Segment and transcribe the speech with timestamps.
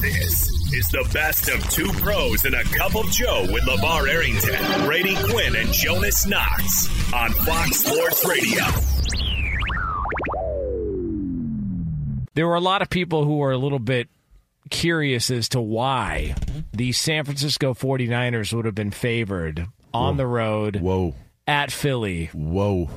[0.00, 4.84] This is the best of two pros and a cup of Joe with LaVar Arrington,
[4.86, 8.64] Brady Quinn, and Jonas Knox on Fox Sports Radio.
[12.34, 14.08] there were a lot of people who were a little bit
[14.70, 16.34] curious as to why
[16.72, 21.14] the San Francisco 49ers would have been favored on the road Whoa,
[21.46, 22.26] at Philly.
[22.34, 22.90] whoa.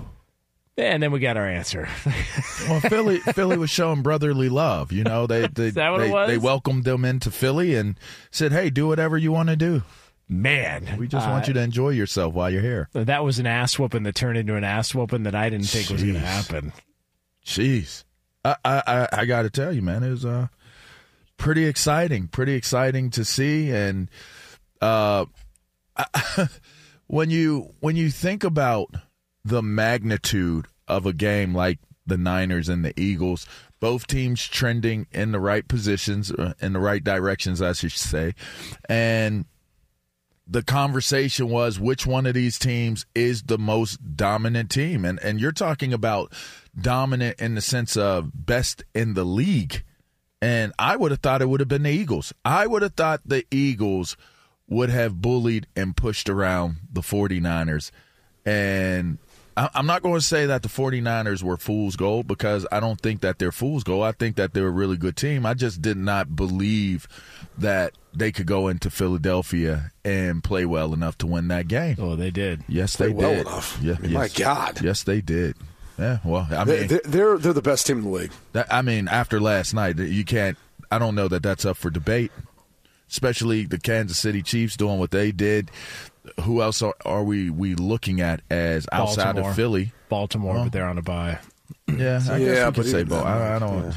[0.80, 1.88] And then we got our answer.
[2.68, 4.92] Well, Philly, Philly was showing brotherly love.
[4.92, 6.28] You know, they they that what they, it was?
[6.30, 8.00] they welcomed them into Philly and
[8.32, 9.84] said, "Hey, do whatever you want to do.
[10.32, 13.80] Man, We just want you to enjoy yourself while you're here." that was an ass
[13.80, 16.72] whooping that turned into an ass whooping that I didn't think was going to happen.
[17.46, 18.04] Jeez,
[18.46, 20.48] I I I, I got to tell you, man, it was uh
[21.38, 24.10] pretty exciting, pretty exciting to see, and
[24.82, 25.26] uh,
[27.08, 28.94] when you when you think about
[29.50, 33.46] the magnitude of a game like the Niners and the Eagles,
[33.80, 38.34] both teams trending in the right positions, uh, in the right directions, I should say,
[38.88, 39.46] and
[40.48, 45.06] the conversation was which one of these teams is the most dominant team?
[45.06, 46.34] And and you're talking about
[46.80, 49.84] dominant in the sense of best in the league.
[50.42, 52.34] And I would have thought it would have been the Eagles.
[52.44, 54.18] I would have thought the Eagles
[54.68, 57.92] would have bullied and pushed around the 49ers.
[58.46, 59.20] And
[59.74, 63.22] I'm not going to say that the 49ers were fool's gold because I don't think
[63.22, 64.04] that they're fool's gold.
[64.06, 65.46] I think that they're a really good team.
[65.46, 67.08] I just did not believe
[67.58, 71.96] that they could go into Philadelphia and play well enough to win that game.
[72.00, 72.64] Oh, they did.
[72.68, 73.48] Yes, they well did.
[73.48, 73.80] enough.
[73.82, 74.28] Yeah, I mean, my.
[74.30, 74.82] God.
[74.82, 75.56] Yes, they did.
[75.98, 78.32] Yeah, well, I They- mean, They're, they're they're the best team in the league.
[78.54, 80.58] that, I mean, after last night, you can't.
[80.92, 82.32] I don't know that that's up for debate.
[83.12, 85.72] Especially the Kansas City Chiefs doing what they did.
[86.42, 89.50] Who else are, are we we looking at as outside Baltimore.
[89.52, 89.94] of Philly?
[90.10, 91.40] Baltimore, but they're on a bye.
[91.88, 93.24] Yeah, I Yeah, guess we could say both.
[93.26, 93.94] I, I don't.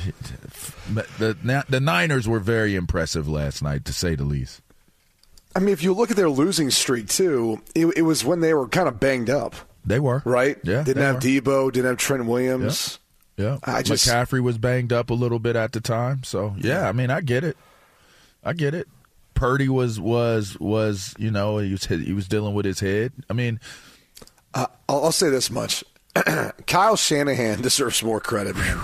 [0.91, 4.61] But The the Niners were very impressive last night, to say the least.
[5.55, 8.55] I mean, if you look at their losing streak too, it, it was when they
[8.55, 9.55] were kind of banged up,
[9.85, 10.57] They were right?
[10.65, 11.21] Yeah, didn't have were.
[11.21, 12.99] Deebo, didn't have Trent Williams.
[13.37, 16.89] Yeah, I just- McCaffrey was banged up a little bit at the time, so yeah.
[16.89, 17.57] I mean, I get it.
[18.45, 18.89] I get it.
[19.43, 23.11] Purdy was was was you know he was he was dealing with his head.
[23.29, 23.59] I mean,
[24.55, 25.83] Uh, I'll, I'll say this much:
[26.69, 28.77] Kyle Shanahan deserves more credit, man.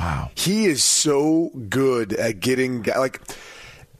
[0.00, 0.30] wow.
[0.34, 3.20] He is so good at getting like.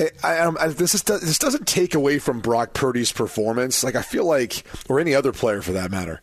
[0.00, 3.84] I, I, I, this is, this doesn't take away from Brock Purdy's performance.
[3.84, 6.22] Like I feel like, or any other player for that matter,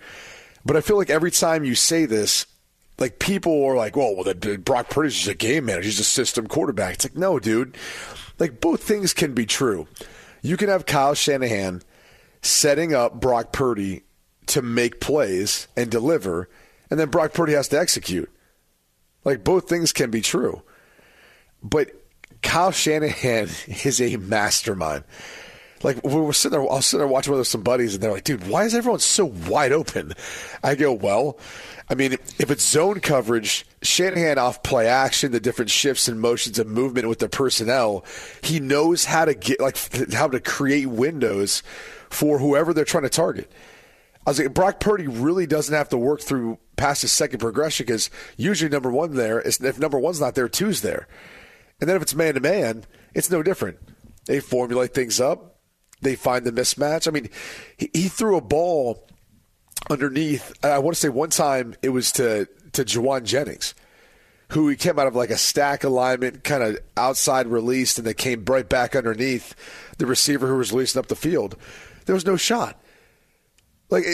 [0.65, 2.47] but I feel like every time you say this,
[2.97, 5.85] like people are like, "Well, well, that Brock Purdy's just a game manager.
[5.85, 7.77] He's a system quarterback." It's like, no, dude.
[8.39, 9.88] Like both things can be true.
[10.41, 11.81] You can have Kyle Shanahan
[12.41, 14.03] setting up Brock Purdy
[14.47, 16.49] to make plays and deliver,
[16.89, 18.29] and then Brock Purdy has to execute.
[19.23, 20.63] Like both things can be true.
[21.61, 21.91] But
[22.41, 25.06] Kyle Shanahan is a mastermind.
[25.83, 28.12] Like we were sitting there, I was sitting there watching with some buddies, and they're
[28.12, 30.13] like, "Dude, why is everyone so wide open?"
[30.63, 31.38] I go, "Well,
[31.89, 36.57] I mean, if it's zone coverage, Shanahan off play action, the different shifts and motions
[36.57, 38.06] of movement with the personnel,
[38.41, 39.77] he knows how to get like
[40.13, 41.62] how to create windows
[42.09, 43.51] for whoever they're trying to target."
[44.25, 47.85] I was like, Brock Purdy really doesn't have to work through past his second progression
[47.85, 51.07] because usually number one there is if number one's not there, two's there.
[51.81, 53.80] And then if it's man to man, it's no different.
[54.25, 55.52] They formulate things up.
[56.03, 57.07] They find the mismatch.
[57.07, 57.29] I mean,
[57.77, 59.07] he, he threw a ball
[59.89, 60.53] underneath.
[60.63, 63.73] I want to say one time it was to to Jauan Jennings,
[64.50, 68.13] who he came out of like a stack alignment, kind of outside released, and they
[68.13, 69.55] came right back underneath
[69.97, 71.55] the receiver who was releasing up the field.
[72.06, 72.82] There was no shot.
[73.94, 74.06] Like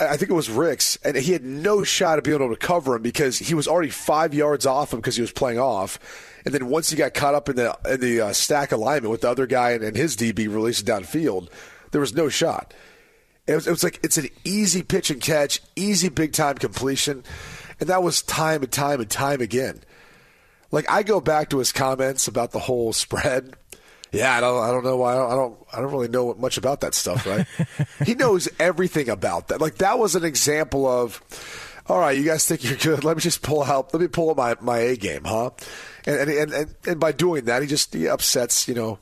[0.00, 2.96] I think it was Ricks, and he had no shot of being able to cover
[2.96, 5.98] him because he was already five yards off him because he was playing off.
[6.46, 9.20] And then once he got caught up in the in the uh, stack alignment with
[9.20, 11.50] the other guy and, and his DB releasing downfield,
[11.90, 12.72] there was no shot.
[13.46, 17.22] It was, it was like it's an easy pitch and catch, easy big time completion,
[17.78, 19.82] and that was time and time and time again.
[20.70, 23.52] Like I go back to his comments about the whole spread
[24.12, 24.62] yeah, I don't.
[24.62, 25.12] I don't know why.
[25.12, 25.30] I don't.
[25.30, 27.26] I don't, I don't really know much about that stuff.
[27.26, 27.46] Right?
[28.04, 29.60] he knows everything about that.
[29.60, 31.22] Like that was an example of.
[31.88, 33.04] All right, you guys think you're good.
[33.04, 33.94] Let me just pull out.
[33.94, 35.50] Let me pull out my, my A game, huh?
[36.04, 38.98] And and, and and by doing that, he just he upsets you know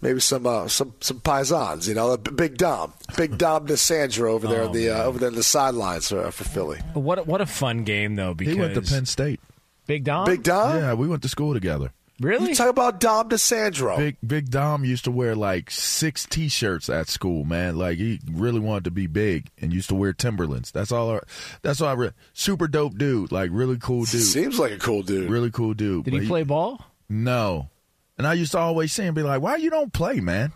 [0.00, 1.88] maybe some uh, some some paisans.
[1.88, 5.34] You know, Big Dom, Big Dom DiSandro over there oh, the uh, over there in
[5.34, 6.78] the sidelines for, for Philly.
[6.94, 8.34] What what a fun game though!
[8.34, 9.40] Because he went to Penn State.
[9.86, 10.26] Big Dom.
[10.26, 10.76] Big Dom.
[10.76, 11.92] Yeah, we went to school together.
[12.20, 12.48] Really?
[12.48, 13.96] You talk about Dom DiSandro.
[13.96, 17.76] Big Big Dom used to wear like six T-shirts at school, man.
[17.76, 20.72] Like he really wanted to be big and used to wear Timberlands.
[20.72, 21.16] That's all.
[21.16, 21.20] I,
[21.62, 21.92] that's all I.
[21.92, 23.30] Re- super dope dude.
[23.30, 24.22] Like really cool dude.
[24.22, 25.30] Seems like a cool dude.
[25.30, 26.04] Really cool dude.
[26.06, 26.84] Did he play ball?
[27.08, 27.68] No.
[28.16, 30.52] And I used to always see him be like, "Why you don't play, man?"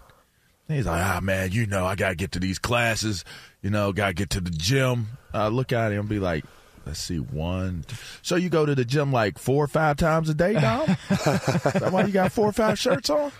[0.68, 3.24] And he's like, "Ah, man, you know, I gotta get to these classes.
[3.62, 6.44] You know, gotta get to the gym." I look at him and be like,
[6.84, 7.84] Let's see, one.
[7.86, 7.96] Two.
[8.22, 10.86] So you go to the gym like four or five times a day, Dom?
[11.08, 13.30] that why you got four or five shirts on?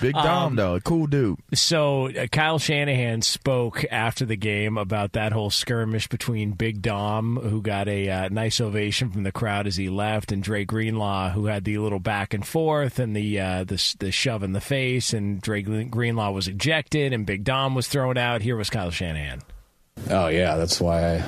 [0.00, 1.38] Big Dom, um, though, cool dude.
[1.54, 7.36] So uh, Kyle Shanahan spoke after the game about that whole skirmish between Big Dom,
[7.36, 11.30] who got a uh, nice ovation from the crowd as he left, and Dre Greenlaw,
[11.30, 14.60] who had the little back and forth and the uh, the, the shove in the
[14.60, 18.42] face, and Dre Greenlaw was ejected, and Big Dom was thrown out.
[18.42, 19.40] Here was Kyle Shanahan.
[20.10, 21.24] Oh yeah, that's why I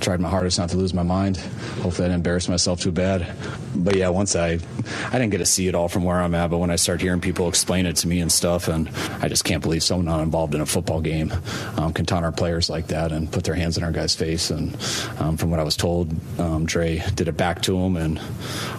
[0.00, 1.36] tried my hardest not to lose my mind.
[1.36, 3.26] Hopefully, I didn't embarrass myself too bad.
[3.74, 4.58] But yeah, once I,
[5.06, 6.50] I didn't get to see it all from where I'm at.
[6.50, 8.88] But when I start hearing people explain it to me and stuff, and
[9.20, 11.32] I just can't believe someone not involved in a football game
[11.76, 14.50] um, can taunt our players like that and put their hands in our guy's face.
[14.50, 14.76] And
[15.18, 18.20] um, from what I was told, um, Dre did it back to him, and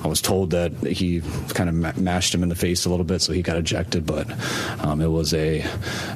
[0.04, 3.22] I was told that he kind of mashed him in the face a little bit,
[3.22, 4.06] so he got ejected.
[4.06, 4.28] But
[4.84, 5.60] um, it was a,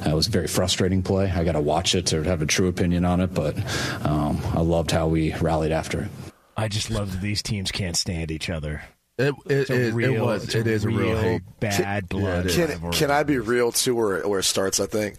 [0.06, 1.30] it was a very frustrating play.
[1.30, 3.56] I got to watch it to have a true opinion on it, but
[4.04, 6.10] um, I loved how we rallied after it.
[6.56, 8.82] I just love that these teams can't stand each other.
[9.18, 10.54] It, it, it, real, it was.
[10.54, 12.48] It is real, real bad blood.
[12.48, 13.94] Can, can I be real too?
[13.94, 15.16] Where where it starts, I think.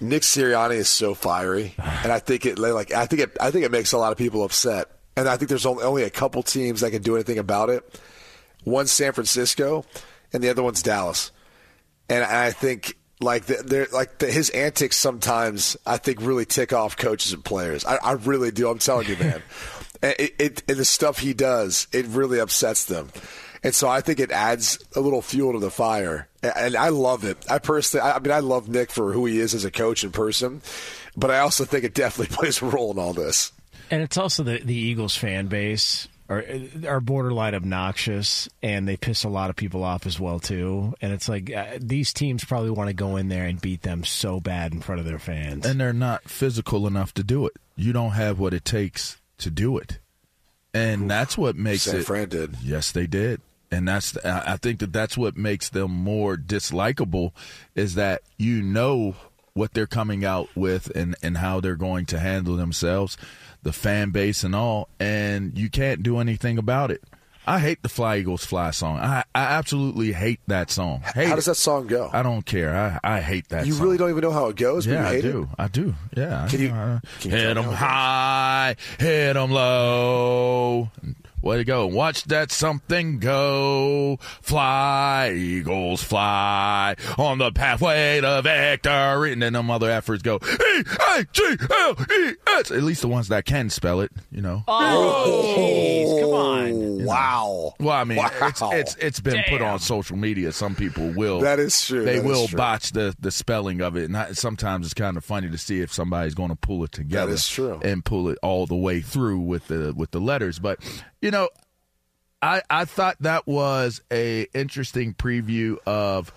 [0.00, 3.64] Nick Sirianni is so fiery, and I think it like I think it I think
[3.64, 6.42] it makes a lot of people upset, and I think there's only, only a couple
[6.42, 8.00] teams that can do anything about it.
[8.64, 9.84] One San Francisco,
[10.32, 11.30] and the other one's Dallas,
[12.08, 16.96] and I think like they're like the, his antics sometimes I think really tick off
[16.96, 17.84] coaches and players.
[17.84, 18.68] I, I really do.
[18.68, 19.42] I'm telling you, man.
[20.02, 23.08] it, it, and the stuff he does, it really upsets them.
[23.62, 26.28] And so I think it adds a little fuel to the fire.
[26.42, 27.38] And I love it.
[27.50, 30.12] I personally, I mean, I love Nick for who he is as a coach in
[30.12, 30.60] person,
[31.16, 33.52] but I also think it definitely plays a role in all this.
[33.90, 36.44] And it's also the, the Eagles fan base are
[36.86, 40.94] are borderline obnoxious and they piss a lot of people off as well too.
[41.00, 44.04] And it's like uh, these teams probably want to go in there and beat them
[44.04, 47.54] so bad in front of their fans, and they're not physical enough to do it.
[47.76, 49.98] You don't have what it takes to do it,
[50.72, 52.06] and Ooh, that's what makes San it.
[52.06, 52.56] Fran did.
[52.62, 53.40] Yes, they did.
[53.70, 57.32] And that's I think that that's what makes them more dislikable
[57.74, 59.16] is that you know
[59.54, 63.16] what they're coming out with and, and how they're going to handle themselves
[63.62, 67.02] the fan base and all, and you can't do anything about it.
[67.46, 68.98] I hate the Fly Eagles Fly song.
[68.98, 71.02] I, I absolutely hate that song.
[71.14, 72.10] Hate how does that song go?
[72.12, 72.74] I don't care.
[72.74, 73.60] I, I hate that.
[73.60, 73.66] Song.
[73.68, 73.84] You song.
[73.84, 74.86] really don't even know how it goes.
[74.86, 75.42] Yeah, I do.
[75.42, 75.48] It?
[75.58, 75.94] I do.
[76.16, 76.48] Yeah.
[76.50, 80.90] Can you, can you hit them high, hit them low.
[81.44, 81.86] Way to go.
[81.86, 84.16] Watch that something go.
[84.40, 89.34] Fly, Eagles fly on the pathway to victory.
[89.34, 91.10] And then them other efforts go E-A-G-L-E-S.
[92.70, 94.64] At least the ones that can spell it, you know.
[94.66, 97.04] Oh, come on.
[97.04, 97.74] Wow.
[97.78, 98.30] Well, I mean, wow.
[98.40, 99.44] it's, it's it's been Damn.
[99.50, 100.50] put on social media.
[100.50, 101.40] Some people will.
[101.40, 102.06] That is true.
[102.06, 102.56] They that will true.
[102.56, 104.08] botch the, the spelling of it.
[104.10, 107.26] And sometimes it's kind of funny to see if somebody's going to pull it together.
[107.26, 107.80] That is true.
[107.82, 110.58] And pull it all the way through with the with the letters.
[110.58, 110.80] But
[111.24, 111.48] you know,
[112.42, 116.30] I I thought that was a interesting preview of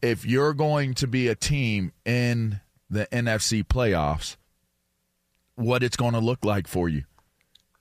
[0.00, 4.36] if you're going to be a team in the NFC playoffs,
[5.54, 7.04] what it's going to look like for you.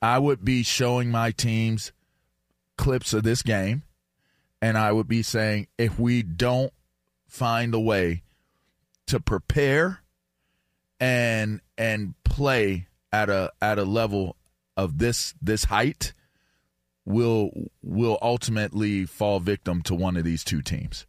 [0.01, 1.93] I would be showing my teams
[2.77, 3.83] clips of this game,
[4.61, 6.73] and I would be saying if we don't
[7.29, 8.23] find a way
[9.07, 10.01] to prepare
[10.99, 14.35] and and play at a at a level
[14.75, 16.11] of this this height
[17.11, 21.05] will will ultimately fall victim to one of these two teams.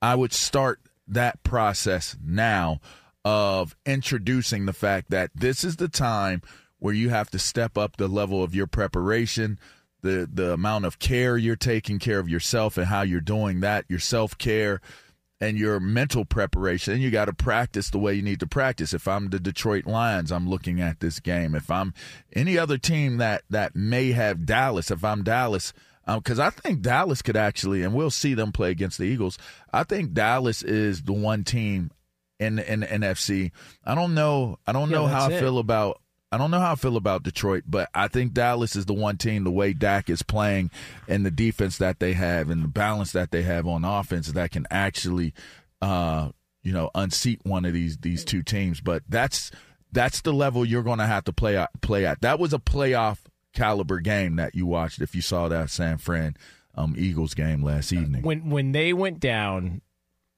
[0.00, 2.80] I would start that process now
[3.24, 6.42] of introducing the fact that this is the time
[6.78, 9.58] where you have to step up the level of your preparation,
[10.02, 13.84] the the amount of care you're taking care of yourself and how you're doing that,
[13.88, 14.80] your self-care
[15.40, 16.94] and your mental preparation.
[16.94, 18.94] And you got to practice the way you need to practice.
[18.94, 21.54] If I'm the Detroit Lions, I'm looking at this game.
[21.54, 21.92] If I'm
[22.32, 25.72] any other team that that may have Dallas, if I'm Dallas,
[26.06, 29.38] because um, I think Dallas could actually, and we'll see them play against the Eagles.
[29.72, 31.90] I think Dallas is the one team
[32.38, 33.50] in in the NFC.
[33.84, 34.58] I don't know.
[34.66, 35.40] I don't Yeah, know how I it.
[35.40, 36.00] feel about.
[36.32, 39.16] I don't know how I feel about Detroit, but I think Dallas is the one
[39.16, 39.44] team.
[39.44, 40.70] The way Dak is playing
[41.06, 44.50] and the defense that they have and the balance that they have on offense that
[44.50, 45.32] can actually,
[45.80, 46.30] uh,
[46.62, 48.80] you know, unseat one of these these two teams.
[48.80, 49.52] But that's
[49.92, 52.20] that's the level you're going to have to play at, play at.
[52.22, 53.18] That was a playoff
[53.54, 56.36] caliber game that you watched if you saw that San Fran
[56.74, 58.22] um, Eagles game last evening.
[58.22, 59.80] when when they went down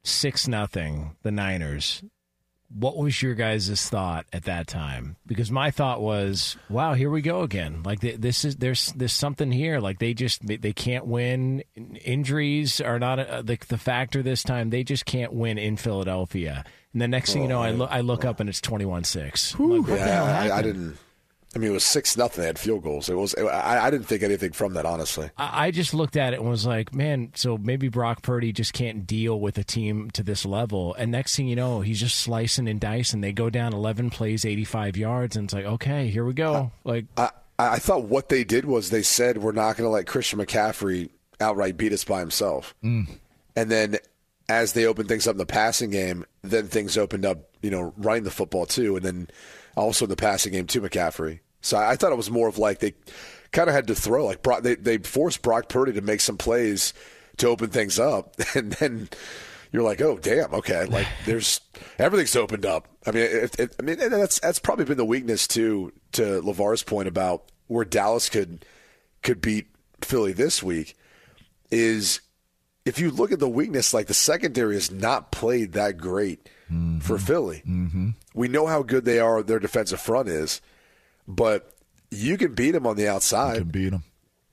[0.05, 2.03] six nothing, the Niners.
[2.71, 5.17] What was your guys' thought at that time?
[5.27, 7.83] Because my thought was, "Wow, here we go again!
[7.83, 9.81] Like this is there's there's something here.
[9.81, 11.63] Like they just they, they can't win.
[12.05, 14.69] Injuries are not a, the the factor this time.
[14.69, 16.65] They just can't win in Philadelphia.
[16.93, 18.31] And the next thing you oh, know, I look I look oh.
[18.31, 19.57] up and it's twenty one six.
[19.59, 20.99] Yeah, I, I didn't.
[21.57, 22.43] I mean, it was six nothing.
[22.43, 23.09] They had field goals.
[23.09, 23.35] It was.
[23.35, 25.31] I, I didn't think anything from that, honestly.
[25.39, 28.75] I I just looked at it and was like, man, so maybe Brock Purdy just
[28.75, 30.95] can't deal with a team to this level.
[30.95, 33.23] And next thing you know, he's just slicing and dicing.
[33.23, 36.71] They go down 11 plays, 85 yards, and it's like, okay, here we go.
[36.85, 40.07] Like, I, I thought what they did was they said we're not going to let
[40.07, 41.09] Christian McCaffrey
[41.41, 42.75] outright beat us by himself.
[42.85, 43.09] Mm.
[43.57, 43.99] And then
[44.49, 47.93] as they opened things up in the passing game, then things opened up, you know,
[47.97, 49.29] running the football too, and then
[49.79, 51.41] also in the passing game to McCaffrey.
[51.61, 52.95] So I, thought it was more of like they
[53.53, 56.37] kind of had to throw like Brock, they they forced Brock Purdy to make some
[56.37, 56.95] plays
[57.39, 59.09] to open things up, and then
[59.73, 61.61] you're like, oh damn, okay, like there's
[61.99, 62.89] everything's opened up.
[63.07, 66.41] I mean, it, it, I mean and that's that's probably been the weakness too to
[66.43, 68.65] Lavar's point about where Dallas could
[69.23, 69.69] could beat
[70.01, 70.97] Philly this week
[71.71, 72.21] is
[72.85, 76.49] if you look at the weakness, like the secondary has not played that great
[77.01, 77.63] for Philly.
[77.67, 78.11] Mm-hmm.
[78.35, 80.61] We know how good they are, their defensive front is,
[81.27, 81.75] but
[82.11, 83.59] you can beat them on the outside.
[83.59, 84.05] Can beat them.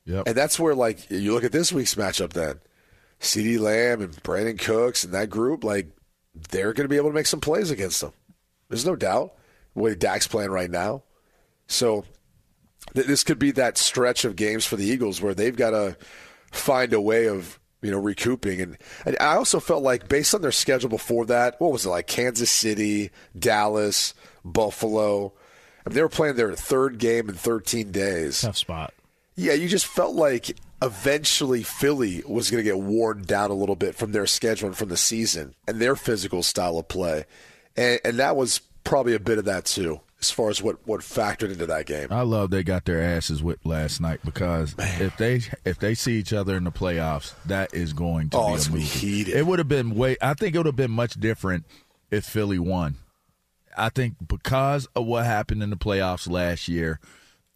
[0.05, 0.27] Yep.
[0.27, 2.59] And that's where, like, you look at this week's matchup then.
[3.19, 5.89] CeeDee Lamb and Brandin Cooks and that group, like,
[6.51, 8.11] they're going to be able to make some plays against them.
[8.69, 9.33] There's no doubt.
[9.73, 11.03] The way Dak's playing right now.
[11.67, 12.05] So
[12.93, 15.97] th- this could be that stretch of games for the Eagles where they've got to
[16.51, 18.61] find a way of, you know, recouping.
[18.61, 21.89] And, and I also felt like, based on their schedule before that, what was it
[21.89, 22.07] like?
[22.07, 24.13] Kansas City, Dallas,
[24.43, 25.33] Buffalo.
[25.85, 28.41] I mean, they were playing their third game in 13 days.
[28.41, 28.93] tough spot.
[29.35, 33.75] Yeah, you just felt like eventually Philly was going to get worn down a little
[33.75, 37.25] bit from their schedule and from the season and their physical style of play.
[37.75, 41.01] And, and that was probably a bit of that too, as far as what, what
[41.01, 42.07] factored into that game.
[42.11, 46.13] I love they got their asses whipped last night because if they if they see
[46.17, 48.81] each other in the playoffs, that is going to Oh, be a movie.
[48.83, 49.35] heated.
[49.35, 50.17] It would have been way.
[50.21, 51.65] I think it would have been much different
[52.11, 52.95] if Philly won.
[53.77, 56.99] I think because of what happened in the playoffs last year,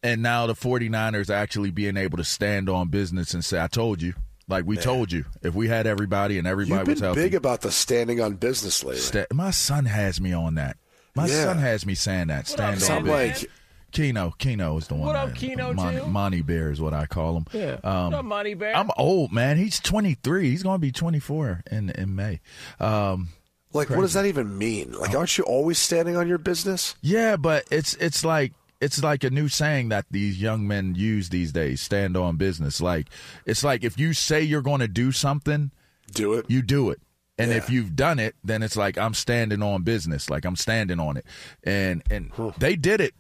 [0.04, 4.02] and now the 49ers actually being able to stand on business and say, "I told
[4.02, 4.14] you."
[4.50, 7.62] Like we told you, if we had everybody and everybody You've was healthy, big about
[7.62, 9.00] the standing on business lately.
[9.00, 10.76] sta- my son has me on that.
[11.22, 11.44] My Yeah.
[11.46, 12.48] son has me saying that.
[12.48, 13.42] Stand So on I'm business.
[13.44, 13.52] like,
[13.92, 15.08] Kino, Keno is the one.
[15.08, 16.06] What up, that- Keno, Mon- too?
[16.08, 17.46] Monty Bear is what I call him.
[17.54, 17.78] Yeah.
[17.84, 18.76] Um, What up, Monty Bear?
[18.78, 19.58] I'm old, man.
[19.58, 20.50] He's 23.
[20.52, 22.40] He's going to be 24 in in May.
[22.80, 23.30] Um,
[23.74, 24.92] like, what does that even mean?
[24.94, 26.96] Like, aren't you always standing on your business?
[27.02, 31.30] yeah, but it's it's like it's like a new saying that these young men use
[31.30, 31.82] these days.
[31.82, 32.80] Stand on business.
[32.80, 33.08] Like
[33.46, 35.72] it's like if you say you're going to do something,
[36.14, 36.46] Do it.
[36.48, 37.02] you do it.
[37.40, 40.30] And if you've done it, then it's like I'm standing on business.
[40.30, 41.26] Like I'm standing on it.
[41.64, 43.14] And and they did it.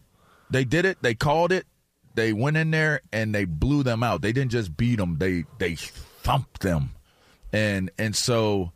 [0.51, 0.97] They did it.
[1.01, 1.65] They called it.
[2.15, 4.21] They went in there and they blew them out.
[4.21, 5.17] They didn't just beat them.
[5.19, 6.91] They they thumped them.
[7.53, 8.73] And and so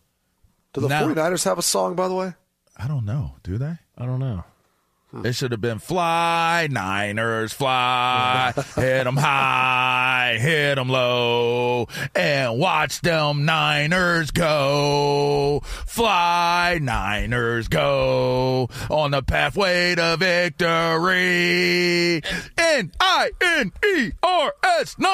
[0.74, 2.34] Do the Now- 49ers have a song, by the way?
[2.78, 3.36] I don't know.
[3.44, 3.78] Do they?
[3.98, 4.44] I don't know.
[5.24, 13.00] It should have been fly, Niners fly, hit 'em high, hit 'em low, and watch
[13.02, 15.62] them Niners go.
[15.64, 22.24] Fly, Niners go on the pathway to victory.
[22.58, 25.14] N I N E R S Now,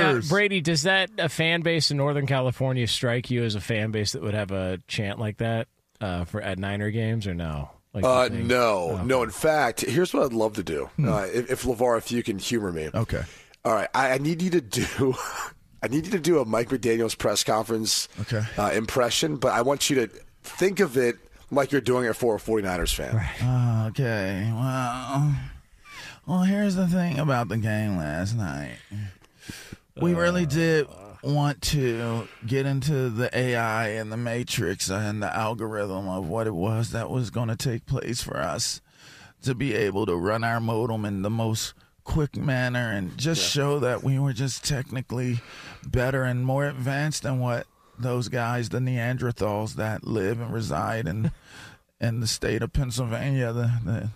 [0.00, 0.28] Niners.
[0.28, 4.12] Brady, does that a fan base in Northern California strike you as a fan base
[4.12, 5.68] that would have a chant like that
[6.00, 7.70] uh, for at Niner games or no?
[7.92, 9.22] Like, Uh, no, no.
[9.22, 10.88] In fact, here's what I'd love to do.
[11.02, 12.88] Uh, if, if LaVar, if you can humor me.
[12.94, 13.22] Okay.
[13.64, 15.14] All right, I, I need you to do.
[15.82, 18.42] I need you to do a Mike McDaniel's press conference Okay.
[18.58, 20.10] uh, impression, but I want you to
[20.42, 21.16] think of it
[21.50, 23.86] like you're doing it for a 49ers fan.
[23.88, 25.34] Okay, well,
[26.26, 28.76] well, here's the thing about the game last night.
[30.00, 30.86] We really did
[31.22, 36.54] want to get into the AI and the matrix and the algorithm of what it
[36.54, 38.80] was that was going to take place for us
[39.42, 41.74] to be able to run our modem in the most
[42.04, 45.40] quick manner and just show that we were just technically
[45.86, 47.66] better and more advanced than what
[47.98, 51.30] those guys, the Neanderthals that live and reside in
[52.00, 54.08] in the state of Pennsylvania, the the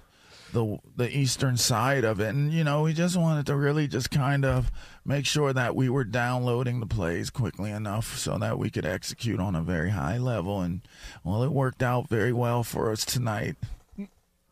[0.55, 2.29] the, the eastern side of it.
[2.29, 4.73] And you know, we just wanted to really just kind of
[5.05, 9.39] make sure that we were downloading the plays quickly enough so that we could execute
[9.41, 10.81] on a very high level and
[11.23, 13.57] well, it worked out very well for us tonight.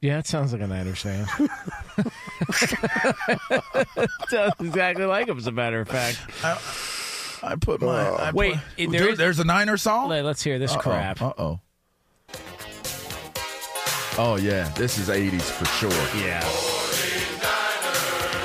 [0.02, 1.26] Yeah, it sounds like a Niners fan.
[4.28, 6.18] sounds exactly like him, as a matter of fact.
[7.44, 10.08] I put my I Wait, it- there Dude, is- there's a Niner song.
[10.08, 11.22] Let- Let's hear this crap.
[11.22, 11.60] Uh oh.
[14.18, 15.90] Oh yeah, this is '80s for sure.
[16.22, 16.40] Yeah.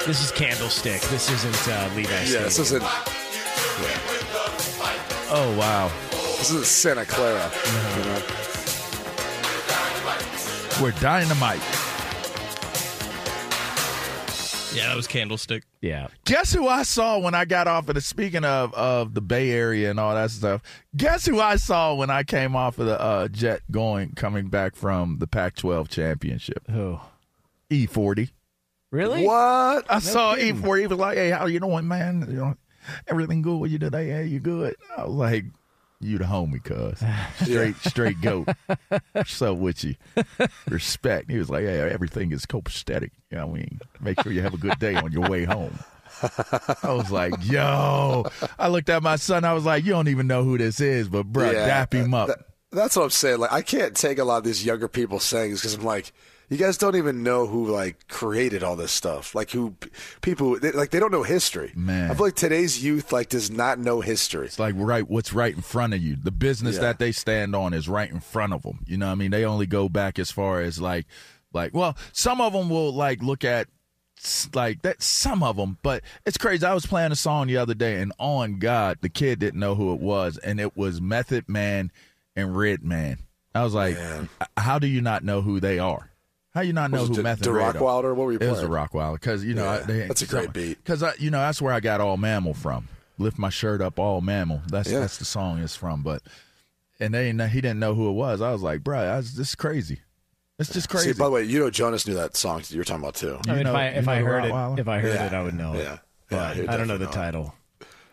[0.05, 1.01] This is Candlestick.
[1.09, 2.43] This isn't uh, Levi Yeah, Stadium.
[2.45, 2.83] this isn't
[5.29, 7.51] Oh wow, this isn't Santa Clara.
[7.97, 8.21] You know?
[10.81, 11.62] we're dynamite.
[14.77, 15.63] Yeah, that was Candlestick.
[15.81, 16.07] Yeah.
[16.25, 19.51] Guess who I saw when I got off of the speaking of of the Bay
[19.51, 20.62] Area and all that stuff.
[20.96, 24.75] Guess who I saw when I came off of the uh, jet going coming back
[24.75, 26.69] from the Pac-12 championship?
[26.69, 27.00] Who?
[27.69, 28.31] E40.
[28.91, 29.25] Really?
[29.25, 29.86] What?
[29.89, 30.79] I saw E40.
[30.79, 32.25] He was like, "Hey, how you doing, man?
[32.29, 32.55] You know,
[33.07, 34.07] everything good with you today?
[34.07, 35.46] Hey, you good?" I was like,
[36.00, 37.01] "You the homie, cuz
[37.48, 38.48] straight straight goat.
[39.13, 39.96] What's up with you?
[40.70, 43.12] Respect." He was like, "Hey, everything is copacetic.
[43.32, 43.80] You know what I mean?
[44.00, 45.77] Make sure you have a good day on your way home."
[46.84, 48.25] I was like, "Yo!"
[48.58, 49.44] I looked at my son.
[49.44, 52.13] I was like, "You don't even know who this is, but bro, Yeah, dap him
[52.13, 52.39] up." that-
[52.70, 53.39] that's what I'm saying.
[53.39, 56.12] Like, I can't take a lot of these younger people saying this because I'm like,
[56.50, 59.36] you guys don't even know who like created all this stuff.
[59.36, 59.75] Like, who
[60.22, 61.72] people they, like they don't know history.
[61.75, 62.10] Man.
[62.10, 64.46] I feel like today's youth like does not know history.
[64.46, 66.16] It's like right what's right in front of you.
[66.16, 66.81] The business Yeah.
[66.83, 68.79] that they stand on is right in front of them.
[68.86, 69.31] You know what I mean?
[69.31, 71.05] They only go back as far as like
[71.53, 73.68] like well, some of them will like look at
[74.55, 76.66] like that some of them, but it's crazy.
[76.66, 79.75] I was playing a song the other day and on God, the kid didn't know
[79.75, 81.92] who it was and it was Method Man
[82.36, 83.20] and Red Man.
[83.53, 84.29] I was like, Man.
[84.55, 86.10] how do you not know who they are?
[86.57, 87.79] How you not know Was it who Method the Red are?
[87.79, 88.15] Rockwilder?
[88.15, 88.50] What were you Playing?
[88.50, 88.87] It was the playing?
[88.87, 90.83] Rockwilder because you know Yeah, I, they, that's a great beat.
[90.83, 92.87] because you know that's where I got all mammal from.
[93.20, 94.63] Lift my shirt up, all mammal.
[94.67, 95.01] That's Yeah.
[95.01, 96.01] that's the song is from.
[96.01, 96.24] But
[97.00, 98.41] and they didn't- he didn't know who it was.
[98.41, 100.01] I was like, bro, that's this is crazy.
[100.57, 101.13] It's just crazy.
[101.13, 103.37] See, by the way, you know Jonas knew that song you were talking about too.
[103.48, 105.27] I mean, know- if I if I the heard it, if I heard Yeah.
[105.27, 105.74] it, I would know.
[105.75, 105.79] Yeah.
[105.79, 105.83] it.
[105.83, 107.11] Yeah, But he'd I don't know the know.
[107.11, 107.53] title.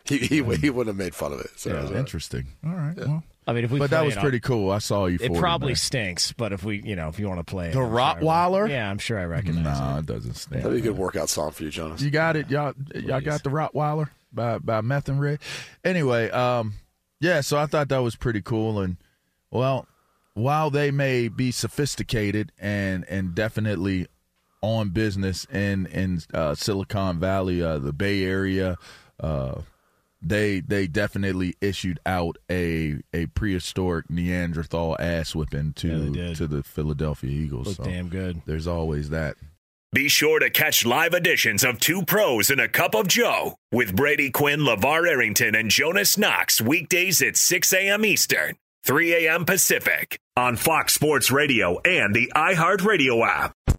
[0.04, 1.48] He he, he wouldn't have made fun of it.
[1.56, 1.78] So Yeah.
[1.78, 2.48] it was, Interesting.
[2.62, 2.94] All right.
[2.98, 4.70] Well, I mean, if we but play that was it, pretty cool.
[4.70, 5.18] I saw you.
[5.20, 7.90] It probably stinks, but if we, you know, if you want to play The I'm
[7.90, 8.68] sure I- Rottweiler?
[8.70, 10.00] yeah, I'm sure I recognize No, it.
[10.00, 10.62] it doesn't stink.
[10.62, 12.00] that'd be a good workout song for you, Jonas.
[12.00, 12.72] You got it, y'all.
[12.94, 15.40] Y'all got the Rottweiler by by Meth and Red.
[15.84, 16.74] Anyway, um,
[17.20, 17.40] yeah.
[17.42, 18.96] So I thought that was pretty cool, and
[19.50, 19.86] well,
[20.32, 24.06] while they may be sophisticated and and definitely
[24.62, 28.78] on business in in uh, Silicon Valley, uh, the Bay Area,
[29.20, 29.60] uh,
[30.24, 36.36] they they definitely issued out a a prehistoric Neanderthal ass whipping to did.
[36.36, 37.66] to the Philadelphia Eagles.
[37.66, 38.42] Looked so damn good.
[38.46, 39.36] there's always that.
[39.92, 43.94] Be sure to catch live editions of Two Pros and a Cup of Joe with
[43.94, 48.04] Brady Quinn, LaVar Arrington, and Jonas Knox weekdays at 6 a.m.
[48.04, 49.44] Eastern, 3 a.m.
[49.44, 53.52] Pacific on Fox Sports Radio and the iHeartRadio app.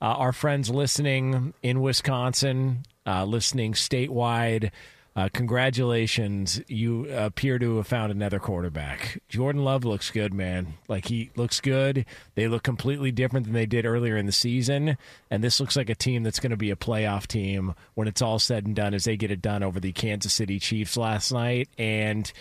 [0.00, 4.70] uh, our friends listening in Wisconsin, uh, listening statewide.
[5.16, 6.60] Uh, congratulations.
[6.68, 9.20] You appear to have found another quarterback.
[9.28, 10.74] Jordan Love looks good, man.
[10.86, 12.06] Like he looks good.
[12.36, 14.96] They look completely different than they did earlier in the season.
[15.28, 18.22] And this looks like a team that's going to be a playoff team when it's
[18.22, 21.32] all said and done as they get it done over the Kansas City Chiefs last
[21.32, 21.68] night.
[21.76, 22.32] And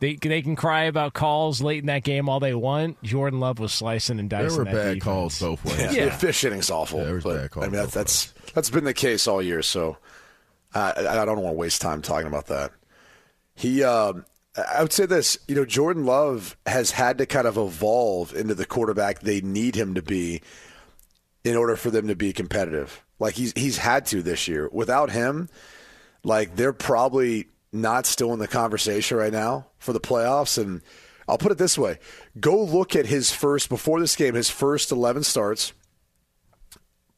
[0.00, 3.02] they they can cry about calls late in that game all they want.
[3.02, 4.48] Jordan Love was slicing and dicing.
[4.48, 5.04] There were that bad defense.
[5.04, 5.80] calls both ways.
[5.80, 6.04] Yeah, Yeah.
[6.06, 7.00] the fish inning's awful.
[7.00, 9.42] Yeah, there was but, bad calls I mean, that's that's, that's been the case all
[9.42, 9.62] year.
[9.62, 9.96] So
[10.74, 12.72] I, I don't want to waste time talking about that.
[13.54, 14.24] He, um,
[14.56, 15.38] I would say this.
[15.48, 19.74] You know, Jordan Love has had to kind of evolve into the quarterback they need
[19.74, 20.42] him to be
[21.44, 23.04] in order for them to be competitive.
[23.18, 24.68] Like he's he's had to this year.
[24.72, 25.48] Without him,
[26.22, 30.60] like they're probably not still in the conversation right now for the playoffs.
[30.60, 30.82] And
[31.28, 31.98] I'll put it this way:
[32.40, 35.72] go look at his first before this game, his first eleven starts,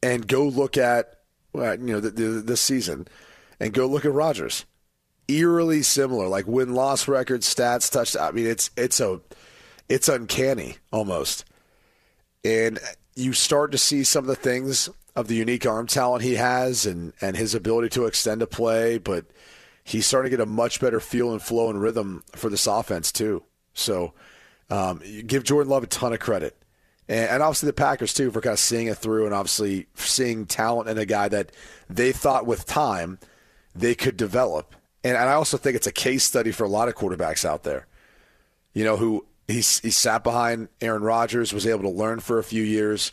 [0.03, 1.21] and go look at
[1.53, 3.07] you know the, the, this season,
[3.59, 4.65] and go look at Rodgers.
[5.27, 8.27] Eerily similar, like win loss record, stats, touchdown.
[8.27, 9.21] I mean, it's it's a
[9.87, 11.45] it's uncanny almost,
[12.43, 12.79] and
[13.15, 16.85] you start to see some of the things of the unique arm talent he has,
[16.85, 19.25] and and his ability to extend a play, but
[19.91, 23.11] he's starting to get a much better feel and flow and rhythm for this offense
[23.11, 23.43] too.
[23.73, 24.13] So,
[24.69, 26.55] um, give Jordan Love a ton of credit,
[27.09, 30.45] and, and obviously the Packers too for kind of seeing it through and obviously seeing
[30.45, 31.51] talent in a guy that
[31.89, 33.19] they thought with time
[33.75, 34.75] they could develop.
[35.03, 37.63] And, and I also think it's a case study for a lot of quarterbacks out
[37.63, 37.87] there,
[38.73, 42.43] you know, who he's, he sat behind Aaron Rodgers, was able to learn for a
[42.43, 43.11] few years,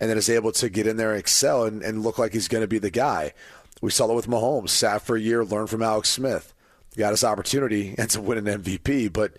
[0.00, 2.48] and then is able to get in there and excel and, and look like he's
[2.48, 3.32] going to be the guy.
[3.82, 6.54] We saw that with Mahomes, sat for a year, learned from Alex Smith,
[6.96, 9.12] got his opportunity, and to win an MVP.
[9.12, 9.36] But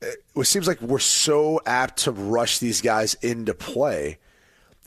[0.00, 4.18] it seems like we're so apt to rush these guys into play,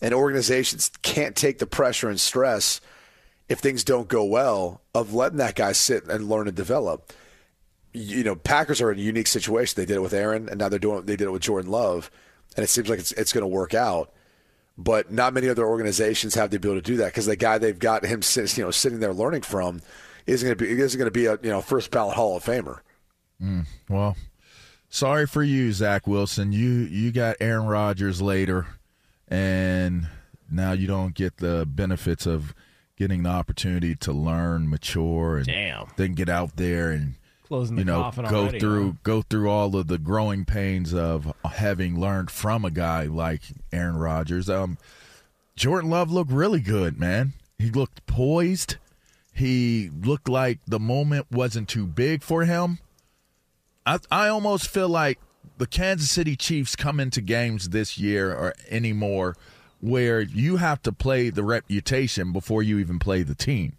[0.01, 2.79] and organizations can't take the pressure and stress
[3.49, 7.13] if things don't go well of letting that guy sit and learn and develop.
[7.93, 9.73] you know, Packers are in a unique situation.
[9.75, 12.11] They did it with Aaron, and now they're doing they did it with Jordan Love,
[12.55, 14.11] and it seems like it's it's going to work out.
[14.77, 17.77] But not many other organizations have the ability to do that because the guy they've
[17.77, 19.81] got him, you know, sitting there learning from,
[20.27, 22.43] isn't going to be isn't going to be a you know first ballot Hall of
[22.43, 22.81] Famer.
[23.41, 24.15] Mm, well,
[24.89, 26.51] sorry for you, Zach Wilson.
[26.51, 28.67] You you got Aaron Rodgers later,
[29.27, 30.07] and
[30.51, 32.53] now you don't get the benefits of
[32.97, 35.87] getting the opportunity to learn, mature, and Damn.
[35.97, 37.15] then get out there and
[37.47, 38.97] Closing you know go already, through huh?
[39.03, 43.95] go through all of the growing pains of having learned from a guy like Aaron
[43.95, 44.49] Rodgers.
[44.49, 44.77] Um,
[45.55, 47.33] Jordan Love looked really good, man.
[47.57, 48.75] He looked poised.
[49.33, 52.79] He looked like the moment wasn't too big for him.
[53.85, 55.17] I I almost feel like
[55.57, 59.35] the Kansas City Chiefs come into games this year or anymore
[59.79, 63.76] where you have to play the reputation before you even play the team.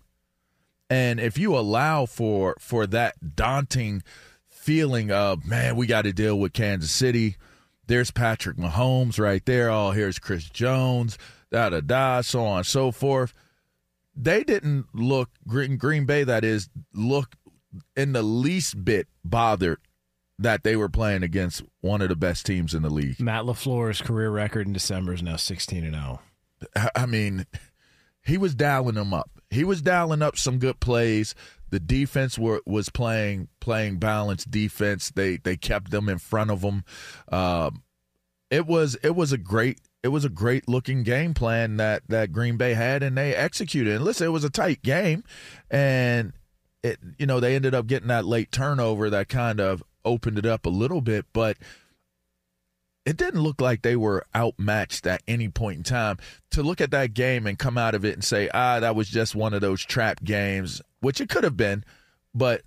[0.90, 4.02] And if you allow for for that daunting
[4.48, 7.36] feeling of man, we got to deal with Kansas City.
[7.86, 9.70] There's Patrick Mahomes right there.
[9.70, 11.18] Oh, here's Chris Jones.
[11.50, 12.20] Da da da.
[12.22, 13.32] So on and so forth.
[14.14, 16.24] They didn't look Green Green Bay.
[16.24, 17.36] That is look
[17.96, 19.78] in the least bit bothered
[20.38, 23.20] that they were playing against one of the best teams in the league.
[23.20, 26.20] Matt LaFleur's career record in December is now 16 and oh.
[26.76, 26.88] 0.
[26.94, 27.46] I mean,
[28.22, 29.30] he was dialing them up.
[29.50, 31.34] He was dialing up some good plays.
[31.70, 35.10] The defense were, was playing playing balanced defense.
[35.10, 36.84] They they kept them in front of them.
[37.30, 37.82] Um,
[38.50, 42.32] it was it was a great it was a great looking game plan that that
[42.32, 43.94] Green Bay had, and they executed.
[43.94, 45.24] And listen, it was a tight game,
[45.70, 46.32] and
[46.82, 50.46] it you know they ended up getting that late turnover that kind of opened it
[50.46, 51.58] up a little bit, but
[53.08, 56.18] it didn't look like they were outmatched at any point in time.
[56.50, 59.08] To look at that game and come out of it and say, ah, that was
[59.08, 61.84] just one of those trap games, which it could have been,
[62.34, 62.62] but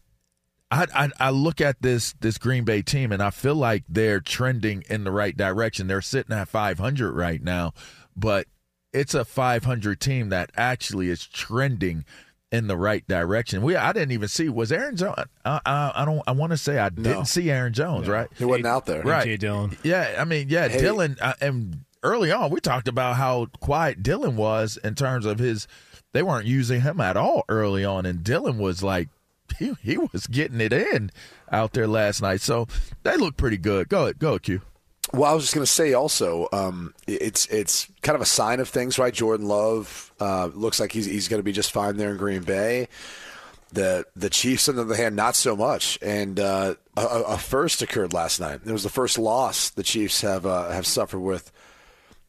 [0.72, 4.20] I, I, I look at this this Green Bay team and I feel like they're
[4.20, 5.86] trending in the right direction.
[5.86, 7.74] They're sitting at 500 right now,
[8.16, 8.48] but
[8.92, 12.04] it's a 500 team that actually is trending
[12.52, 13.62] in the right direction.
[13.62, 15.16] We I didn't even see was Aaron Jones.
[15.46, 18.08] I, I, I don't I want to say I didn't see Aaron Jones.
[18.08, 19.02] Right, He wasn't out there.
[19.02, 19.28] Right.
[19.28, 19.78] AJ Dillon.
[19.84, 20.80] Yeah, I mean, yeah, Hey.
[20.82, 25.40] Dillon, uh, and early on we talked about how quiet Dillon was in terms of
[25.40, 25.68] his.
[26.14, 29.08] They weren't using him at all early on, and Dillon was like,
[29.60, 31.10] he he was getting it in
[31.52, 32.42] out there last night.
[32.42, 32.68] So
[33.04, 33.88] they look pretty good.
[33.88, 34.62] Go ahead, go Q.
[35.13, 38.60] Well, I was just going to say also, um, it's it's kind of a sign
[38.60, 39.13] of things, right?
[39.13, 42.43] Jordan Love uh, looks like he's he's going to be just fine there in Green
[42.43, 42.88] Bay.
[43.74, 45.97] The the Chiefs, on the other hand, not so much.
[46.02, 48.62] And uh, a, a first occurred last night.
[48.65, 51.52] It was the first loss the Chiefs have uh, have suffered with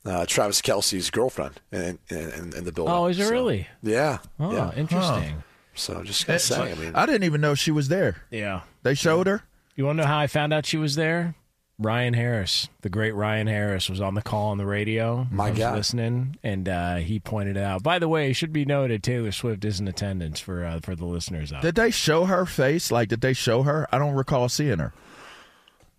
[0.04, 2.94] uh, Travis Kelce's girlfriend in, in, in the building.
[2.94, 3.68] Oh, is it So, really?
[3.82, 4.18] Yeah.
[4.40, 4.72] Oh, yeah.
[4.74, 5.42] interesting.
[5.74, 8.22] So just gonna say, I mean, I didn't even know she was there.
[8.30, 8.60] Yeah.
[8.82, 9.42] They showed her.
[9.74, 11.34] You want to know how I found out she was there?
[11.82, 15.26] Ryan Harris, the great Ryan Harris, was on the call on the radio.
[15.30, 15.74] My I was guy.
[15.76, 17.82] listening, and uh, he pointed it out.
[17.82, 20.94] By the way, it should be noted Taylor Swift is in attendance for uh, for
[20.96, 21.62] the listeners out.
[21.62, 22.90] Did they show her face?
[22.90, 23.86] Like, did they show her?
[23.92, 24.92] I don't recall seeing her.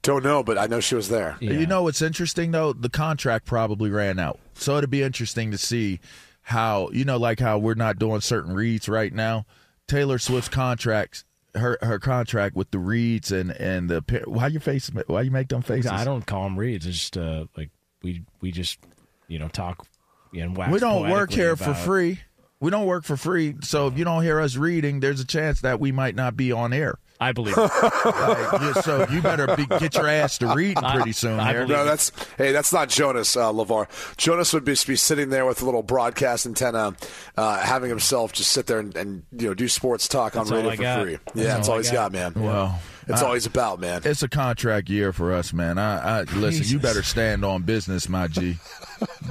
[0.01, 1.37] don't know, but I know she was there.
[1.39, 1.51] Yeah.
[1.53, 2.73] You know what's interesting though?
[2.73, 5.99] The contract probably ran out, so it'd be interesting to see
[6.47, 9.45] how you know, like how we're not doing certain reads right now.
[9.87, 11.23] Taylor Swift's contracts,
[11.55, 14.89] her her contract with the Reeds and and the why your face?
[15.07, 15.91] Why you make them faces?
[15.91, 16.85] I don't call them Reeds.
[16.85, 17.69] It's just uh, like
[18.01, 18.79] we we just
[19.27, 19.85] you know talk.
[20.31, 22.19] Know, wax We don't work here for free.
[22.59, 23.55] We don't work for free.
[23.61, 26.51] So if you don't hear us reading, there's a chance that we might not be
[26.51, 26.97] on air.
[27.19, 27.55] I believe.
[27.57, 27.61] it.
[27.61, 31.39] Like, you- so you better be, get your ass to reading pretty soon.
[31.39, 31.65] I here.
[31.65, 33.87] No, that's hey, that's not Jonas uh, Lavar.
[34.17, 36.95] Jonas would be, be sitting there with a little broadcast antenna,
[37.37, 40.57] uh, having himself just sit there and, and you know do sports talk That's on
[40.57, 41.01] radio for got.
[41.03, 41.17] free.
[41.35, 42.11] Yeah, that's all all he's got.
[42.11, 42.43] got, man.
[42.43, 44.01] Well, it's I- all he's about, man.
[44.05, 45.77] It's a contract year for us, man.
[45.77, 46.65] I, I listen.
[46.67, 48.57] You better stand on business, my G.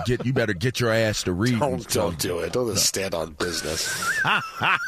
[0.05, 1.59] Get you better get your ass to read.
[1.59, 2.53] Don't don't do it.
[2.53, 4.21] Don't just stand on business.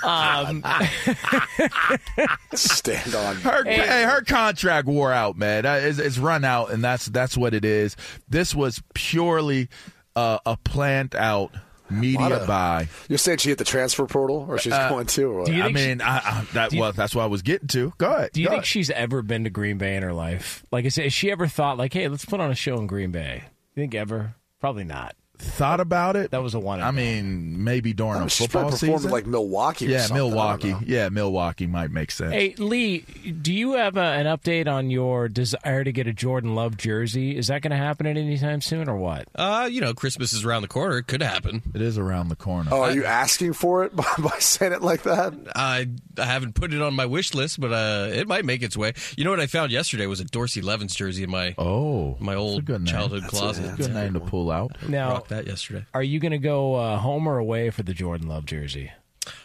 [0.04, 0.62] Um,
[2.54, 3.36] stand on.
[3.36, 4.02] Her, hey.
[4.04, 5.64] her contract wore out, man.
[5.64, 7.96] It's, it's run out, and that's that's what it is.
[8.28, 9.68] This was purely
[10.16, 11.52] uh, a planned out
[11.94, 12.88] media of- buy.
[13.08, 15.24] You're saying she hit the transfer portal, or she's going to?
[15.24, 15.42] Or what?
[15.48, 17.22] Uh, do you I think she- mean, I, I, that do you- well, that's what
[17.22, 17.92] I was getting to.
[17.98, 18.30] Go ahead.
[18.32, 18.66] Do you think ahead.
[18.66, 20.64] she's ever been to Green Bay in her life?
[20.70, 23.10] Like, is, has she ever thought, like, hey, let's put on a show in Green
[23.10, 23.42] Bay?
[23.74, 24.34] You think ever?
[24.60, 25.14] Probably not.
[25.38, 26.30] Thought about it.
[26.30, 26.80] That was a one.
[26.80, 29.10] I mean, maybe during a football season.
[29.10, 29.86] like Milwaukee.
[29.86, 30.16] yeah, something.
[30.16, 30.74] Milwaukee.
[30.86, 32.32] Yeah, Milwaukee might make sense.
[32.32, 33.00] Hey Lee,
[33.42, 37.36] do you have a, an update on your desire to get a Jordan Love jersey?
[37.36, 39.26] Is that going to happen at any time soon, or what?
[39.34, 40.98] Uh, you know, Christmas is around the corner.
[40.98, 41.62] It could happen.
[41.74, 42.70] It is around the corner.
[42.72, 45.34] Oh, are you asking for it by, by saying it like that?
[45.54, 48.76] I I haven't put it on my wish list, but uh, it might make its
[48.76, 48.94] way.
[49.16, 52.34] You know what I found yesterday was a Dorsey Levens jersey in my Oh, my
[52.34, 53.64] old childhood That's a- closet.
[53.64, 53.76] yeah.
[53.76, 54.72] good name to pull out.
[54.88, 55.86] Now, Rocked that yesterday.
[55.94, 58.92] are you going to go uh, home or away for the Jordan Love jersey?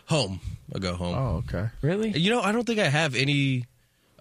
[0.08, 0.40] Home.
[0.74, 1.16] I'll go home.
[1.16, 1.70] Oh, okay.
[1.82, 2.12] Really?
[2.18, 3.66] You know, I don't think I have any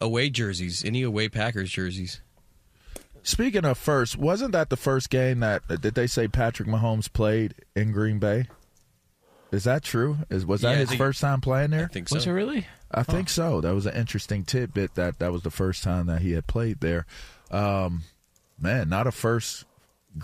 [0.00, 2.20] away jerseys, any away Packers jerseys.
[3.22, 7.54] Speaking of first, wasn't that the first game that did they say Patrick Mahomes played
[7.74, 8.46] in Green Bay?
[9.50, 10.18] Is that true?
[10.30, 11.86] Is was that I his think- first time playing there?
[11.86, 12.14] I think so.
[12.16, 12.66] Was it really?
[12.90, 13.60] I think so.
[13.60, 16.80] That was an interesting tidbit that that was the first time that he had played
[16.80, 17.04] there.
[17.50, 18.02] Um,
[18.58, 19.67] man, not a first great,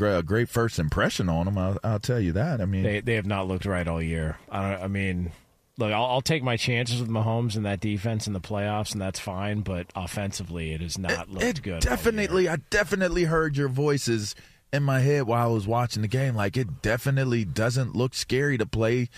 [0.00, 1.58] a great first impression on them.
[1.58, 2.60] I'll, I'll tell you that.
[2.60, 4.38] I mean, They they have not looked right all year.
[4.50, 4.82] I don't.
[4.84, 5.32] I mean,
[5.78, 9.00] look, I'll, I'll take my chances with Mahomes and that defense in the playoffs, and
[9.00, 9.60] that's fine.
[9.60, 11.74] But offensively, it has not looked it good.
[11.74, 12.52] all definitely, year.
[12.52, 14.34] I definitely heard your voices
[14.72, 16.34] in my head while I was watching the game.
[16.34, 19.08] Like it definitely doesn't look scary to play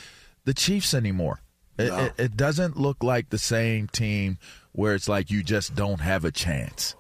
[0.45, 1.41] the Chiefs anymore.
[1.79, 1.99] It, No.
[2.05, 4.39] it, it doesn't look like the same team
[4.73, 6.95] where it's like you just don't have a chance.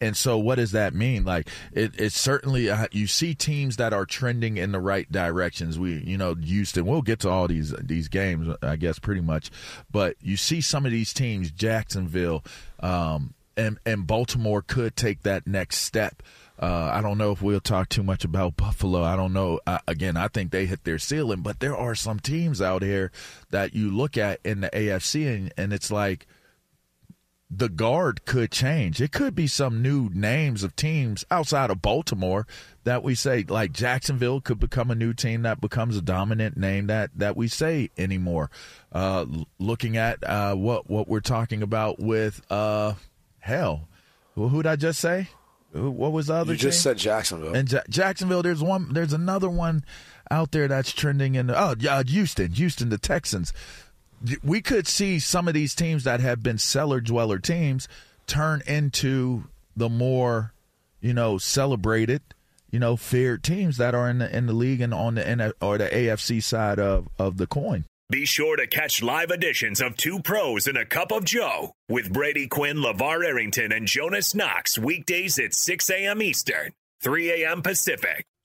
[0.00, 1.24] And so, what does that mean?
[1.24, 5.78] Like, it, it's certainly uh, you see teams that are trending in the right directions.
[5.78, 6.86] We, you know, Houston.
[6.86, 9.50] We'll get to all these these games, I guess, pretty much.
[9.90, 12.42] But you see some of these teams, Jacksonville,
[12.80, 16.22] um, and and Baltimore could take that next step.
[16.58, 19.02] Uh, I don't know if we'll talk too much about Buffalo.
[19.02, 19.60] I don't know.
[19.66, 23.10] Uh, again, I think they hit their ceiling, but there are some teams out here
[23.50, 26.26] that you look at in the AFC, and, and it's like
[27.50, 29.00] the guard could change.
[29.00, 32.46] It could be some new names of teams outside of Baltimore
[32.84, 36.86] that we say like Jacksonville could become a new team that becomes a dominant name
[36.86, 38.50] that that we say anymore.
[38.92, 39.26] Uh,
[39.58, 42.94] looking at uh, what what we're talking about with uh,
[43.40, 43.88] hell,
[44.36, 45.28] who who'd I just say?
[45.72, 46.52] What was the other?
[46.52, 46.82] You just team?
[46.82, 47.54] said Jacksonville.
[47.54, 49.84] And Ja- Jacksonville, there's one, there's another one
[50.28, 51.48] out there that's trending in.
[51.48, 53.52] Oh, yeah, Houston, Houston, the Texans.
[54.42, 57.88] We could see some of these teams that have been cellar dweller teams
[58.26, 59.44] turn into
[59.76, 60.52] the more,
[61.00, 62.22] you know, celebrated,
[62.70, 65.78] you know, feared teams that are in the in the league and on the or
[65.78, 67.84] the AFC side of of the coin.
[68.10, 72.12] Be sure to catch live editions of Two Pros and a Cup of Joe with
[72.12, 76.20] Brady Quinn, LaVar Arrington, and Jonas Knox weekdays at 6 a.m.
[76.20, 77.62] Eastern, 3 a.m.
[77.62, 78.24] Pacific.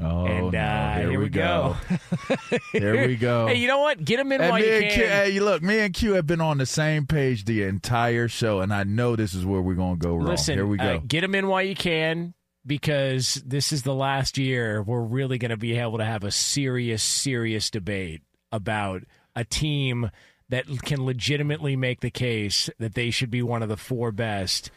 [0.00, 0.58] Oh, and no.
[0.58, 1.76] uh, here, here, we go.
[2.72, 3.46] Here we go.
[3.46, 4.04] Hey, you know what?
[4.04, 4.90] Get them in Hey, while you can.
[4.90, 8.60] Q, hey, look, me and Q have been on the same page the entire show,
[8.60, 10.26] and I know this is where we're going to go wrong.
[10.26, 10.84] Listen, Here we go.
[10.96, 12.34] uh, get them in while you can
[12.66, 16.30] because this is the last year we're really going to be able to have a
[16.32, 19.02] serious, serious debate about
[19.36, 20.10] a team
[20.48, 24.70] that can legitimately make the case that they should be one of the four best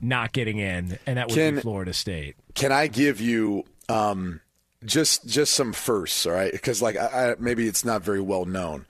[0.00, 2.36] not getting in, and that would Can- be Florida State.
[2.54, 4.40] Can I give you um,
[4.86, 6.52] just just some firsts, all right?
[6.52, 8.86] Because like I, I, maybe it's not very well known.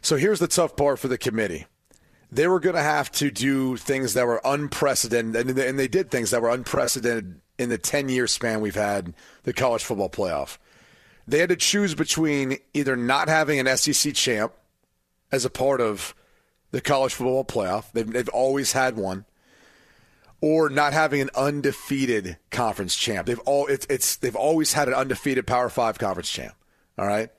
[0.00, 1.66] So here's the tough part for the committee.
[2.30, 5.88] They were going to have to do things that were unprecedented, and they, and they
[5.88, 10.08] did things that were unprecedented in the 10 year span we've had the college football
[10.08, 10.56] playoff.
[11.28, 14.52] They had to choose between either not having an SEC champ
[15.30, 16.14] as a part of
[16.72, 19.24] the college football playoff, they've, they've always had one,
[20.42, 23.26] or not having an undefeated conference champ.
[23.26, 26.54] They've all it's, it's they've always had an undefeated Power Five conference champ.
[26.98, 27.30] All right,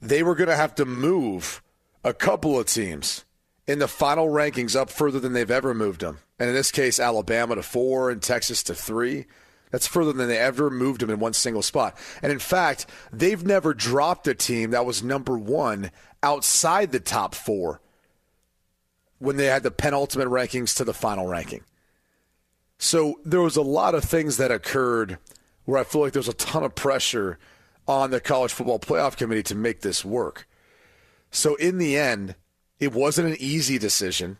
[0.00, 1.62] they were going to have to move
[2.04, 3.24] a couple of teams
[3.66, 7.00] in the final rankings up further than they've ever moved them, and in this case,
[7.00, 9.26] Alabama to four and Texas to three.
[9.72, 11.98] That's further than they ever moved them in one single spot.
[12.22, 15.90] And in fact, they've never dropped a team that was number one
[16.22, 17.80] outside the top four
[19.18, 21.64] when they had the penultimate rankings to the final ranking.
[22.78, 25.18] So there was a lot of things that occurred
[25.64, 27.38] where I feel like there's a ton of pressure
[27.88, 30.48] on the college football playoff committee to make this work.
[31.30, 32.34] So in the end,
[32.78, 34.38] it wasn't an easy decision.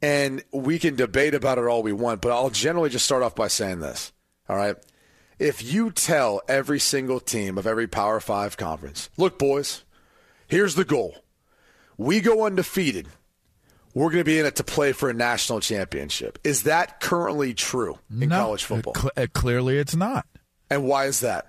[0.00, 3.34] And we can debate about it all we want, but I'll generally just start off
[3.34, 4.12] by saying this.
[4.48, 4.76] All right.
[5.38, 9.84] If you tell every single team of every Power Five conference, look, boys,
[10.46, 11.16] here's the goal.
[11.96, 13.08] We go undefeated
[13.98, 16.38] we're going to be in it to play for a national championship.
[16.44, 18.94] Is that currently true in no, college football?
[18.94, 20.26] cl- clearly, it's not.
[20.70, 21.46] and why is that?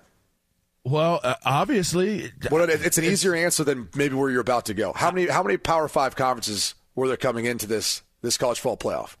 [0.84, 4.92] Well, uh, obviously, Well, it's an easier answer than maybe where you're about to go.
[4.94, 8.92] How many how many Power Five conferences were there coming into this this college football
[8.92, 9.16] playoff?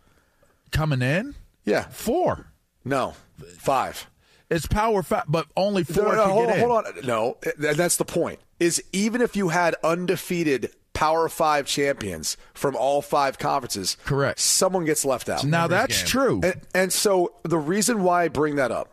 [0.72, 2.46] coming in Yeah, four.
[2.84, 3.14] no,
[3.58, 4.06] five.
[4.48, 6.68] It's power five, but only four No, no, can hold, get on, in.
[6.70, 7.06] hold on.
[7.06, 7.36] No,
[7.68, 8.40] and that's the point.
[8.58, 14.38] Is even if you had undefeated Power Five champions from all five conferences, Correct.
[14.38, 15.44] Someone gets left out.
[15.44, 16.40] Now that's true.
[16.42, 18.92] And, and so the reason why I bring that up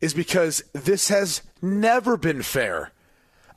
[0.00, 2.92] is because this has never been fair.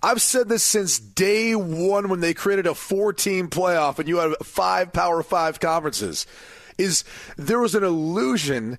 [0.01, 4.17] I've said this since day one when they created a four team playoff and you
[4.17, 6.27] had five Power Five conferences.
[6.77, 7.03] Is
[7.37, 8.77] there was an illusion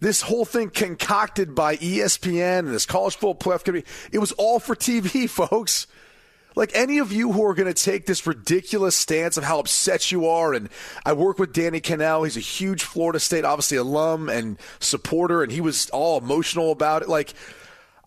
[0.00, 4.58] this whole thing concocted by ESPN and this college football playoff committee, it was all
[4.58, 5.86] for TV, folks.
[6.56, 10.10] Like any of you who are going to take this ridiculous stance of how upset
[10.10, 10.70] you are, and
[11.04, 12.24] I work with Danny Kanell.
[12.24, 17.02] He's a huge Florida State, obviously alum and supporter, and he was all emotional about
[17.02, 17.08] it.
[17.08, 17.34] Like,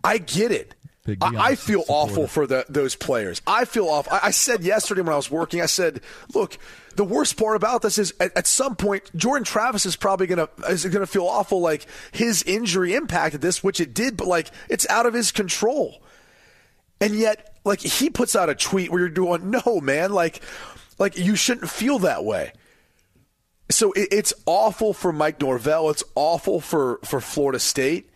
[0.04, 0.74] I get it.
[1.22, 2.12] I, feel supporter.
[2.12, 3.42] awful for the, those players.
[3.48, 4.14] I feel awful.
[4.14, 6.02] I, I said yesterday when I was working, I said,
[6.34, 6.58] look,
[6.96, 10.46] the worst part about this is at, at some point, Jordan Travis is probably going
[10.46, 14.28] to is going to feel awful like his injury impacted this, which it did, but
[14.28, 16.02] like it's out of his control.
[17.02, 20.42] And yet, like he puts out a tweet where you're doing, no, man, like,
[20.98, 22.54] like you shouldn't feel that way.
[23.72, 25.90] So it, it's awful for Mike Norvell.
[25.90, 28.10] It's awful for, for Florida State.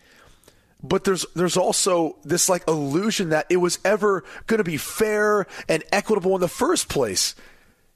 [0.82, 5.46] But there's there's also this like illusion that it was ever going to be fair
[5.66, 7.34] and equitable in the first place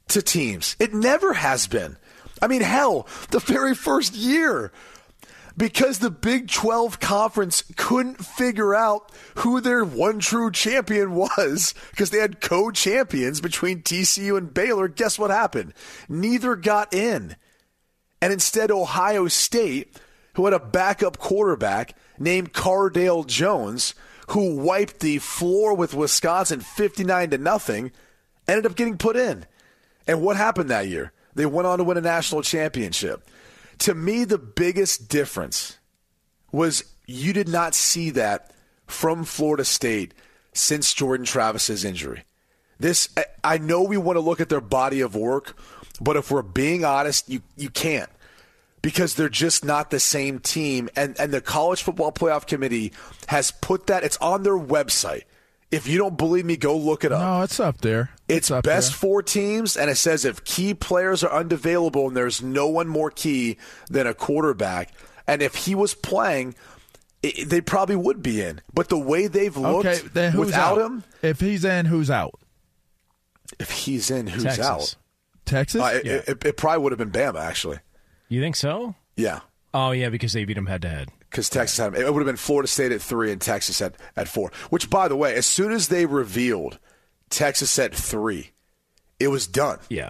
[0.07, 0.75] to teams.
[0.79, 1.97] It never has been.
[2.41, 4.71] I mean, hell, the very first year
[5.57, 12.09] because the Big 12 conference couldn't figure out who their one true champion was because
[12.09, 14.87] they had co champions between TCU and Baylor.
[14.87, 15.73] Guess what happened?
[16.07, 17.35] Neither got in.
[18.21, 19.97] And instead, Ohio State,
[20.33, 23.93] who had a backup quarterback named Cardale Jones,
[24.29, 27.91] who wiped the floor with Wisconsin 59 to nothing,
[28.47, 29.45] ended up getting put in.
[30.07, 31.13] And what happened that year?
[31.35, 33.27] They went on to win a national championship.
[33.79, 35.77] To me, the biggest difference
[36.51, 38.51] was you did not see that
[38.87, 40.13] from Florida State
[40.53, 42.23] since Jordan Travis's injury.
[42.79, 43.09] This
[43.43, 45.57] I know we want to look at their body of work,
[45.99, 48.09] but if we're being honest, you you can't
[48.81, 52.93] because they're just not the same team and and the college football playoff committee
[53.27, 55.23] has put that it's on their website.
[55.71, 57.21] If you don't believe me, go look it up.
[57.21, 58.09] No, it's up there.
[58.27, 58.97] It's, up best there.
[58.97, 63.11] four teams, and it says if key players are unavailable and there's no one more
[63.11, 63.57] key
[63.89, 64.91] than a quarterback,
[65.27, 66.55] and if he was playing,
[67.21, 68.61] it, they probably would be in.
[68.73, 70.85] But the way they've looked Okay, then who's without out?
[70.85, 72.33] him, If he's in, who's out?
[73.59, 74.65] if he's in, who's Texas.
[74.65, 74.95] out?
[75.45, 75.81] Texas.
[75.81, 77.79] Uh, it, it, it probably would have been Bama, actually.
[78.27, 78.95] You think so?
[79.15, 79.39] Yeah.
[79.73, 81.09] Oh yeah, because they beat them head to head.
[81.29, 84.27] Because Texas had it would have been Florida State at three and Texas at, at
[84.27, 84.51] four.
[84.69, 86.79] Which, by the way, as soon as they revealed
[87.29, 88.51] Texas at three,
[89.19, 89.79] it was done.
[89.89, 90.09] Yeah.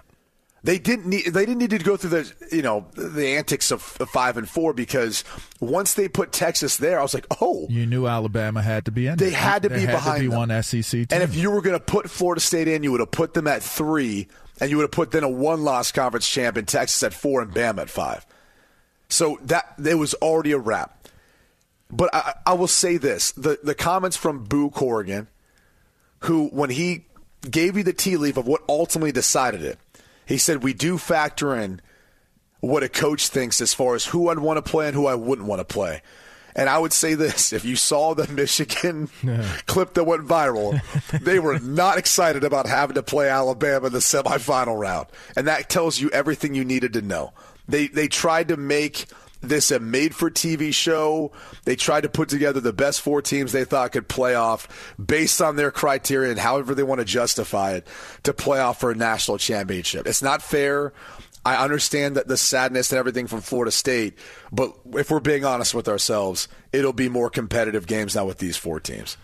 [0.62, 3.96] They didn't need they didn't need to go through the you know the antics of,
[3.98, 5.24] of five and four because
[5.58, 9.06] once they put Texas there, I was like, oh, you knew Alabama had to be
[9.06, 9.16] in.
[9.16, 9.38] They there.
[9.38, 10.48] had to There be had behind To be them.
[10.50, 11.06] one SEC team.
[11.12, 13.46] And if you were going to put Florida State in, you would have put them
[13.46, 14.28] at three,
[14.60, 17.50] and you would have put then a one-loss conference champ in Texas at four and
[17.54, 18.26] Bama at five.
[19.08, 20.99] So that it was already a wrap.
[21.90, 25.28] But I, I will say this: the the comments from Boo Corrigan,
[26.20, 27.06] who when he
[27.48, 29.78] gave you the tea leaf of what ultimately decided it,
[30.26, 31.80] he said we do factor in
[32.60, 35.14] what a coach thinks as far as who I'd want to play and who I
[35.14, 36.02] wouldn't want to play.
[36.54, 39.08] And I would say this if you saw the Michigan
[39.66, 40.80] clip that went viral,
[41.20, 45.08] they were not excited about having to play Alabama in the semifinal round.
[45.36, 47.32] And that tells you everything you needed to know.
[47.68, 49.06] They, they tried to make
[49.40, 51.32] this a made for TV show.
[51.64, 55.40] They tried to put together the best four teams they thought could play off based
[55.40, 57.86] on their criteria and however they want to justify it
[58.24, 60.06] to play off for a national championship.
[60.06, 60.92] It's not fair.
[61.44, 64.18] I understand that the sadness and everything from Florida State,
[64.52, 68.58] but if we're being honest with ourselves, it'll be more competitive games now with these
[68.58, 69.16] four teams.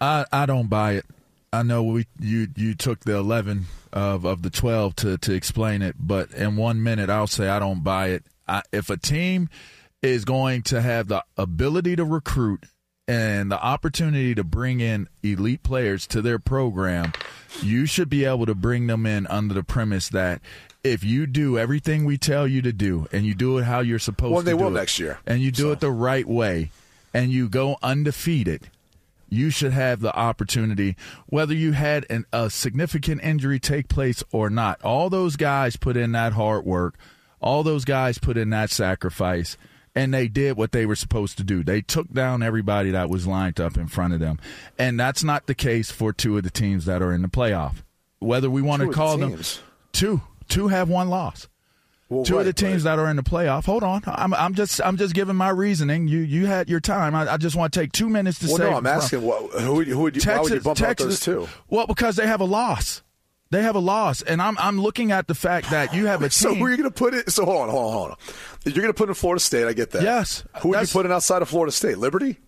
[0.00, 1.06] I, I don't buy it.
[1.52, 5.82] I know we you you took the eleven of of the twelve to to explain
[5.82, 8.24] it, but in one minute I'll say I don't buy it.
[8.48, 9.48] I, if a team
[10.02, 12.64] is going to have the ability to recruit
[13.06, 17.12] and the opportunity to bring in elite players to their program,
[17.62, 20.40] you should be able to bring them in under the premise that
[20.84, 23.98] if you do everything we tell you to do and you do it how you're
[23.98, 25.70] supposed Well, to they do will it, next year, and you do so.
[25.72, 26.70] it the right way
[27.14, 28.70] and you go undefeated
[29.30, 30.96] you should have the opportunity,
[31.26, 34.80] whether you had an, a significant injury take place or not.
[34.80, 36.94] All those guys put in that hard work,
[37.40, 39.56] all those guys put in that sacrifice,
[39.94, 41.62] and they did what they were supposed to do.
[41.64, 44.38] They took down everybody that was lined up in front of them.
[44.78, 47.82] And that's not the case for two of the teams that are in the playoff.
[48.20, 49.40] Whether we want Two to of the call them
[49.92, 51.48] two, two have one loss.
[52.10, 53.66] Well, Two of the teams but- that are in the playoff.
[53.66, 56.08] Hold on, I'm, I'm just I'm just giving my reasoning.
[56.08, 57.14] You you had your time.
[57.14, 58.70] I, I just want to take two minutes to Well, say.
[58.70, 61.20] no, I'm asking what, who, would- who would you, why would you bump out those
[61.20, 61.46] two?
[61.68, 63.02] Well, because they have a loss.
[63.50, 66.28] They have a loss, and I'm I'm looking at the fact that you have a
[66.28, 66.30] team.
[66.30, 67.30] So who are you going to put it?
[67.30, 68.16] So hold on, hold on, hold on.
[68.64, 69.66] You're going to put in Florida State.
[69.66, 70.02] I get that.
[70.02, 71.96] Yes, Who are you putting outside of Florida State?
[71.98, 72.38] Liberty.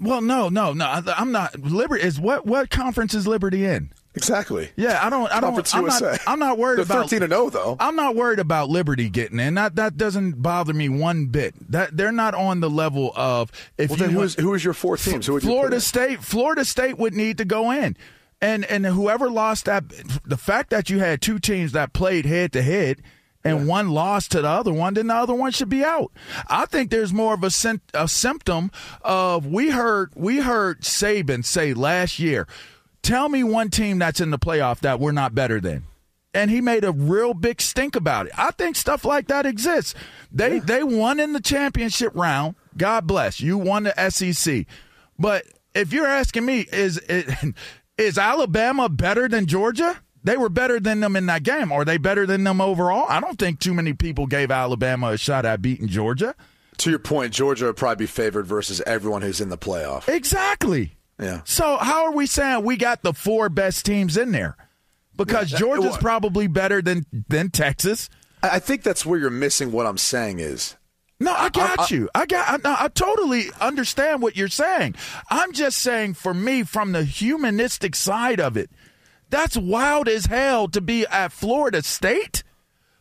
[0.00, 0.84] well, no, no, no.
[0.84, 1.58] I, I'm not.
[1.58, 3.90] Liberty is what what conference is Liberty in?
[4.14, 4.70] Exactly.
[4.76, 5.30] Yeah, I don't.
[5.30, 5.54] I don't.
[5.54, 6.10] Conference I'm USA.
[6.12, 6.20] not.
[6.26, 7.76] I'm not worried They're about 13 and 0 though.
[7.78, 9.54] I'm not worried about Liberty getting in.
[9.54, 11.54] That that doesn't bother me one bit.
[11.70, 14.64] That they're not on the level of if well, you then who is, who is
[14.64, 15.26] your four teams?
[15.26, 15.80] Who would you Florida?
[15.80, 17.96] State, Florida State would need to go in.
[18.40, 19.84] And and whoever lost that
[20.24, 23.02] the fact that you had two teams that played head to head
[23.44, 26.12] and one lost to the other one, then the other one should be out.
[26.48, 27.50] I think there's more of a,
[27.94, 28.70] a symptom
[29.02, 32.46] of we heard we heard Saban say last year,
[33.02, 35.84] tell me one team that's in the playoff that we're not better than.
[36.34, 38.32] And he made a real big stink about it.
[38.36, 39.94] I think stuff like that exists.
[40.30, 42.54] They they won in the championship round.
[42.76, 43.40] God bless.
[43.40, 44.66] You won the SEC.
[45.18, 47.34] But if you're asking me, is is,
[47.98, 50.00] is Alabama better than Georgia?
[50.24, 51.70] They were better than them in that game.
[51.72, 53.06] Are they better than them overall?
[53.08, 56.34] I don't think too many people gave Alabama a shot at beating Georgia.
[56.78, 60.08] To your point, Georgia would probably be favored versus everyone who's in the playoff.
[60.08, 60.96] Exactly.
[61.20, 61.40] Yeah.
[61.44, 64.56] So how are we saying we got the four best teams in there?
[65.16, 68.08] Because Yeah, Georgia's well- probably better than than Texas.
[68.42, 70.76] I think that's where you're missing what I'm saying is
[71.20, 72.08] No, I got I- you.
[72.14, 72.48] I got.
[72.48, 74.94] I, no, I totally understand what you're saying.
[75.30, 78.70] I'm just saying, for me, from the humanistic side of it,
[79.30, 82.44] that's wild as hell to be at Florida State.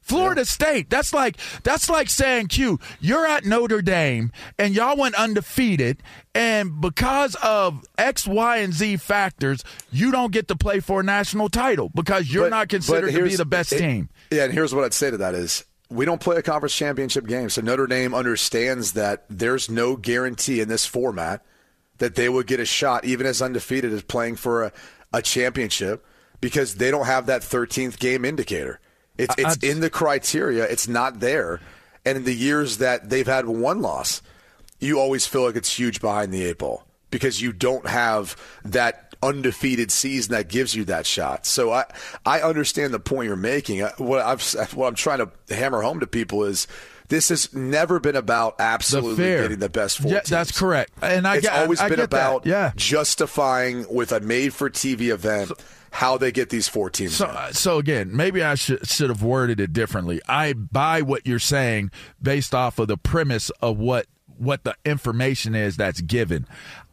[0.01, 0.89] Florida State.
[0.89, 6.01] That's like that's like saying, Q, you're at Notre Dame and y'all went undefeated,
[6.34, 11.03] and because of X, Y, and Z factors, you don't get to play for a
[11.03, 14.09] national title because you're But- not considered to be the best it- team.
[14.32, 17.25] Yeah, and here's what I'd say to that is we don't play a conference championship
[17.27, 21.43] game, so Notre Dame understands that there's no guarantee in this format
[21.99, 24.71] that they would get a shot, even as undefeated as playing for a,
[25.13, 26.05] a championship,
[26.41, 28.79] because they don't have that 13th game indicator.
[29.17, 30.63] It's I- it's in the criteria.
[30.65, 31.59] It's not there.
[32.05, 34.21] And in the years that they've had one loss,
[34.79, 39.06] you always feel like it's huge behind the eight ball because you don't have that
[39.24, 41.45] undefeated season that gives you that shot.
[41.45, 41.86] So I
[42.26, 43.82] I understand the point you're making.
[43.82, 44.43] Uh, What I've
[44.76, 46.68] what I'm trying to hammer home to people is
[47.09, 49.43] this has never been about absolutely fair.
[49.43, 50.11] getting the best four.
[50.11, 50.30] Yeah, teams.
[50.30, 50.91] that's correct.
[51.01, 52.18] And I it's get- always I been get that.
[52.18, 52.72] about Yeah.
[52.76, 55.51] justifying with a made for TV event
[55.91, 57.15] how they get these four teams.
[57.15, 57.53] So, in.
[57.53, 60.20] so again, maybe I should should have worded it differently.
[60.28, 61.91] I buy what you're saying
[62.22, 64.07] based off of the premise of what
[64.38, 66.45] what the information is that's given.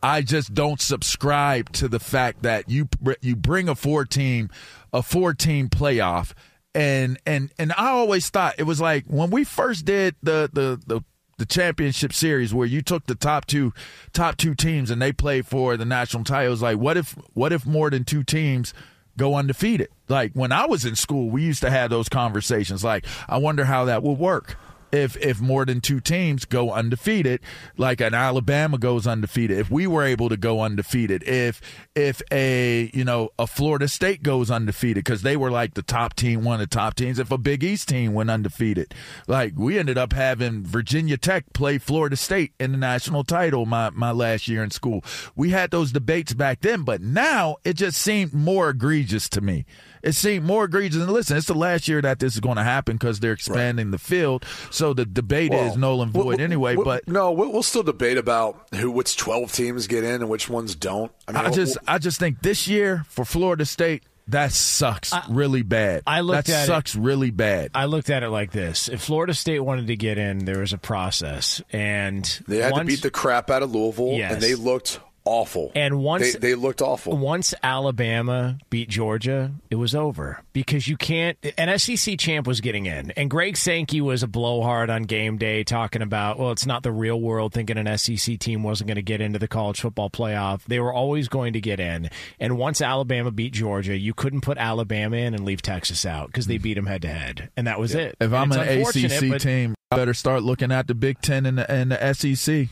[0.04, 2.90] I just don't subscribe to the fact that you
[3.22, 4.50] you bring a four team
[4.92, 6.34] a four team playoff
[6.74, 10.78] and and and I always thought it was like when we first did the the
[10.86, 11.02] the
[11.38, 13.72] the championship series where you took the top two
[14.12, 16.48] top two teams and they played for the national title.
[16.48, 18.74] It was like what if what if more than two teams
[19.16, 19.88] go undefeated?
[20.10, 22.84] Like when I was in school, we used to have those conversations.
[22.84, 24.58] Like I wonder how that would work
[24.94, 27.40] if if more than two teams go undefeated,
[27.76, 31.60] like an Alabama goes undefeated, if we were able to go undefeated, if
[31.94, 36.14] if a you know a Florida State goes undefeated because they were like the top
[36.14, 38.94] team, one of the top teams, if a Big East team went undefeated,
[39.26, 43.90] like we ended up having Virginia Tech play Florida State in the national title my
[43.90, 45.04] my last year in school.
[45.34, 49.66] We had those debates back then, but now it just seemed more egregious to me.
[50.04, 51.00] It seemed more egregious.
[51.02, 53.90] And listen, it's the last year that this is going to happen because they're expanding
[53.90, 54.44] the field.
[54.70, 56.76] So the debate is null and void we'll- anyway.
[56.76, 60.28] we'll- but no, we'll, we'll still debate about who which 12 teams get in and
[60.28, 61.10] which ones don't.
[61.26, 65.12] I mean, I we'll- just I just think this year for Florida State that sucks
[65.28, 66.02] really bad.
[66.06, 67.70] I looked that at it- sucks really bad.
[67.74, 70.72] I looked at it like this: if Florida State wanted to get in, there was
[70.72, 74.32] a process, and They had once, to beat the crap out of Louisville, Yes.
[74.34, 75.72] and they looked awful.
[75.74, 77.16] And once they, they looked awful.
[77.16, 81.38] Once Alabama beat Georgia, it was over because you can't.
[81.58, 85.64] An SEC champ was getting in, and Greg Sankey was a blowhard on game day,
[85.64, 87.52] talking about, well, it's not the real world.
[87.52, 90.92] Thinking an SEC team wasn't going to get into the college football playoff, they were
[90.92, 92.10] always going to get in.
[92.38, 96.46] And once Alabama beat Georgia, you couldn't put Alabama in and leave Texas out because
[96.46, 98.16] they beat them head to head, and that was it.
[98.20, 101.20] if And I'm an unfortunate, ACC but- team, I better start looking at the Big
[101.20, 102.68] Ten and the, and the SEC.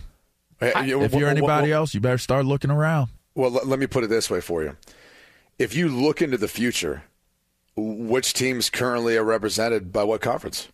[0.63, 3.11] If you're anybody else, you better start looking around.
[3.35, 4.77] Well, let, let me put it this way for you.
[5.59, 7.05] If you look into the future,
[7.77, 10.69] which teams currently are represented by what conference?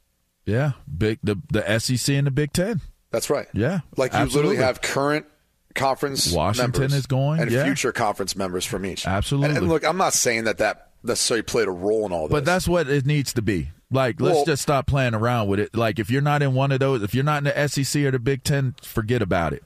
[0.44, 2.80] Yeah, big the the SEC and the Big Ten.
[3.10, 3.46] That's right.
[3.52, 4.50] Yeah, Like you absolutely.
[4.50, 5.26] literally have current
[5.74, 7.64] conference Washington members is going, and yeah.
[7.64, 9.06] future conference members from each.
[9.06, 9.50] Absolutely.
[9.50, 12.32] And, and look, I'm not saying that that necessarily played a role in all this.
[12.32, 13.70] But that's what it needs to be.
[13.90, 15.74] Like, let's Well- just stop playing around with it.
[15.74, 18.10] Like, if you're not in one of those, if you're not in the SEC or
[18.10, 19.64] the Big Ten, forget about it.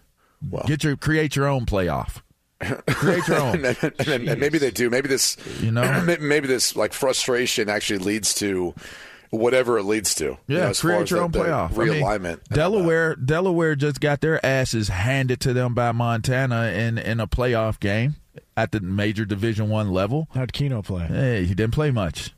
[0.66, 2.22] Get your create your own playoff.
[2.60, 3.64] Create your own.
[3.64, 4.88] and, and- and- and maybe they do.
[4.90, 6.04] Maybe this, You know?
[6.20, 8.74] maybe this like frustration actually leads to
[9.30, 10.24] whatever it leads to.
[10.24, 11.72] you Yeah, know, create as your the- own the playoff.
[11.78, 12.44] I mean, realignment.
[12.48, 17.80] Delaware, Delaware just got their asses handed to them by Montana in in a playoff
[17.80, 18.16] game
[18.56, 20.28] at the major Division One level.
[20.34, 21.06] How'd Keno play?
[21.06, 22.34] Hey, he didn't play much.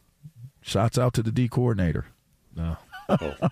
[0.62, 2.06] Shots out to the D coordinator.
[2.56, 2.76] No.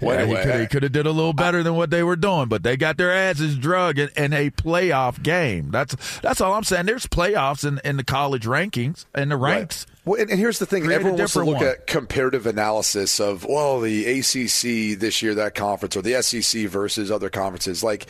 [0.00, 2.48] Well, Yeah, anyway, he could have did a little better than what they were doing,
[2.48, 5.70] but they got their asses drug in, in a playoff game.
[5.70, 6.86] That's that's all I'm saying.
[6.86, 9.86] There's playoffs in, in the college rankings and the ranks.
[10.04, 11.66] Well, and, and here's the thing: Create everyone wants to look one.
[11.66, 17.10] at comparative analysis of well, the ACC this year, that conference, or the SEC versus
[17.10, 17.82] other conferences.
[17.84, 18.06] Like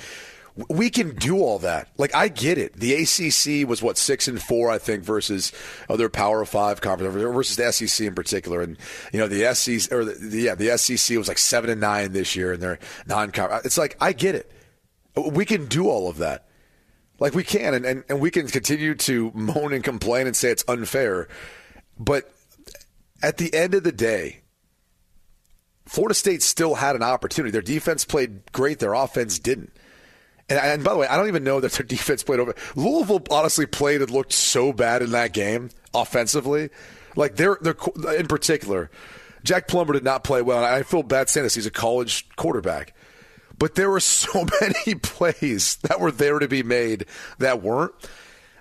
[0.69, 1.89] we can do all that.
[1.99, 2.75] Like I get it.
[2.75, 5.53] The ACC was what six and four, I think, versus
[5.89, 8.63] other Power Five conferences versus the SEC in particular.
[8.63, 8.77] And
[9.13, 12.35] you know the SEC or the, yeah the SEC was like seven and nine this
[12.35, 13.67] year, and they're non-conference.
[13.67, 14.51] It's like I get it.
[15.17, 16.49] We can do all of that.
[17.21, 20.51] Like we can, and, and, and we can continue to moan and complain and say
[20.51, 21.29] it's unfair.
[21.99, 22.33] But
[23.23, 24.43] at the end of the day,
[25.87, 27.51] Florida State still had an opportunity.
[27.51, 29.73] Their defense played great, their offense didn't.
[30.49, 32.55] And, and by the way, I don't even know that their defense played over.
[32.77, 36.71] Louisville honestly played and looked so bad in that game offensively.
[37.17, 37.77] Like they're they're
[38.17, 38.91] in particular,
[39.45, 40.59] Jack Plummer did not play well.
[40.59, 41.55] And I feel bad saying this.
[41.55, 42.95] He's a college quarterback,
[43.59, 47.07] but there were so many plays that were there to be made
[47.39, 47.95] that weren't.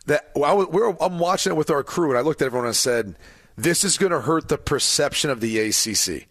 [0.06, 2.68] That I was, we I'm watching it with our crew, and I looked at everyone
[2.68, 3.18] and said,
[3.58, 6.28] "This is going to hurt the perception of the ACC."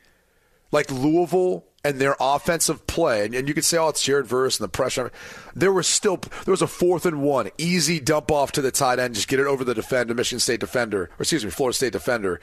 [0.73, 4.59] Like Louisville and their offensive play, and, and you could say, "Oh, it's Jared Verse
[4.59, 5.13] and the pressure."
[5.55, 8.99] There was still there was a fourth and one, easy dump off to the tight
[8.99, 11.93] end, just get it over the defender, Michigan State defender, or excuse me, Florida State
[11.93, 12.41] defender,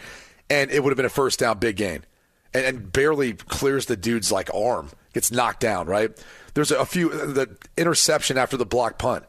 [0.49, 2.05] and it would have been a first down, big gain,
[2.53, 5.87] and, and barely clears the dude's like arm, gets knocked down.
[5.87, 6.11] Right?
[6.53, 9.25] There's a, a few the interception after the block punt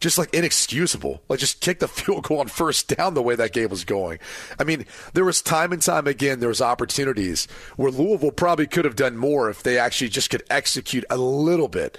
[0.00, 1.22] just like inexcusable.
[1.28, 4.18] Like just kick the field goal on first down the way that game was going.
[4.58, 7.46] I mean, there was time and time again there was opportunities
[7.76, 11.68] where Louisville probably could have done more if they actually just could execute a little
[11.68, 11.98] bit.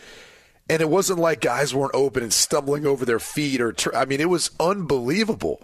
[0.70, 4.20] And it wasn't like guys weren't open and stumbling over their feet or I mean,
[4.20, 5.62] it was unbelievable.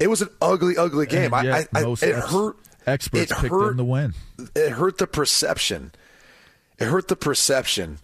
[0.00, 1.32] It was an ugly, ugly game.
[1.32, 2.56] I, I, it ex- hurt.
[2.86, 4.14] Experts it picked hurt, them to win.
[4.54, 5.92] It hurt the perception.
[6.78, 7.98] It hurt the perception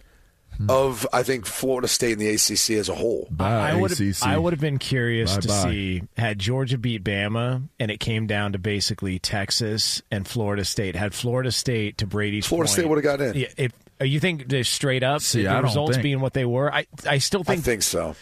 [0.69, 3.27] of I think Florida State and the ACC as a whole.
[3.39, 5.63] I would I would have been curious bye to bye.
[5.63, 10.95] see had Georgia beat Bama and it came down to basically Texas and Florida State.
[10.95, 13.35] Had Florida State to Brady's Florida point, State would have got in.
[13.35, 16.03] Yeah, if uh, you think they're straight up see, the I results think.
[16.03, 18.15] being what they were, I I still think I think so.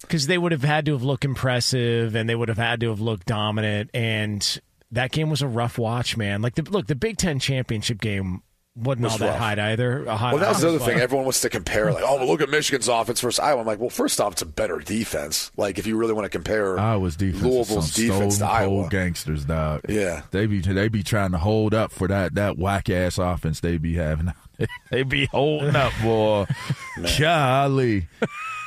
[0.00, 2.90] Because they would have had to have looked impressive and they would have had to
[2.90, 4.60] have looked dominant and
[4.92, 6.40] that game was a rough watch, man.
[6.40, 8.42] Like the look, the Big Ten championship game
[8.76, 9.38] wasn't Was all that rough.
[9.38, 10.04] high either.
[10.04, 10.98] A high, Well, that was the other thing.
[10.98, 13.60] Everyone wants to compare, like, oh, well, look at Michigan's offense versus Iowa.
[13.60, 15.52] I'm like, well, first off, it's a better defense.
[15.56, 18.88] Like, if you really want to compare Iowa's defense, is Louisville's some defense to Iowa,
[18.88, 19.82] gangsters, dog.
[19.88, 20.22] Yeah.
[20.32, 23.78] they be they be trying to hold up for that that whack ass offense they
[23.78, 24.32] be having.
[24.90, 26.46] they be holding up, boy.
[27.18, 28.08] Golly.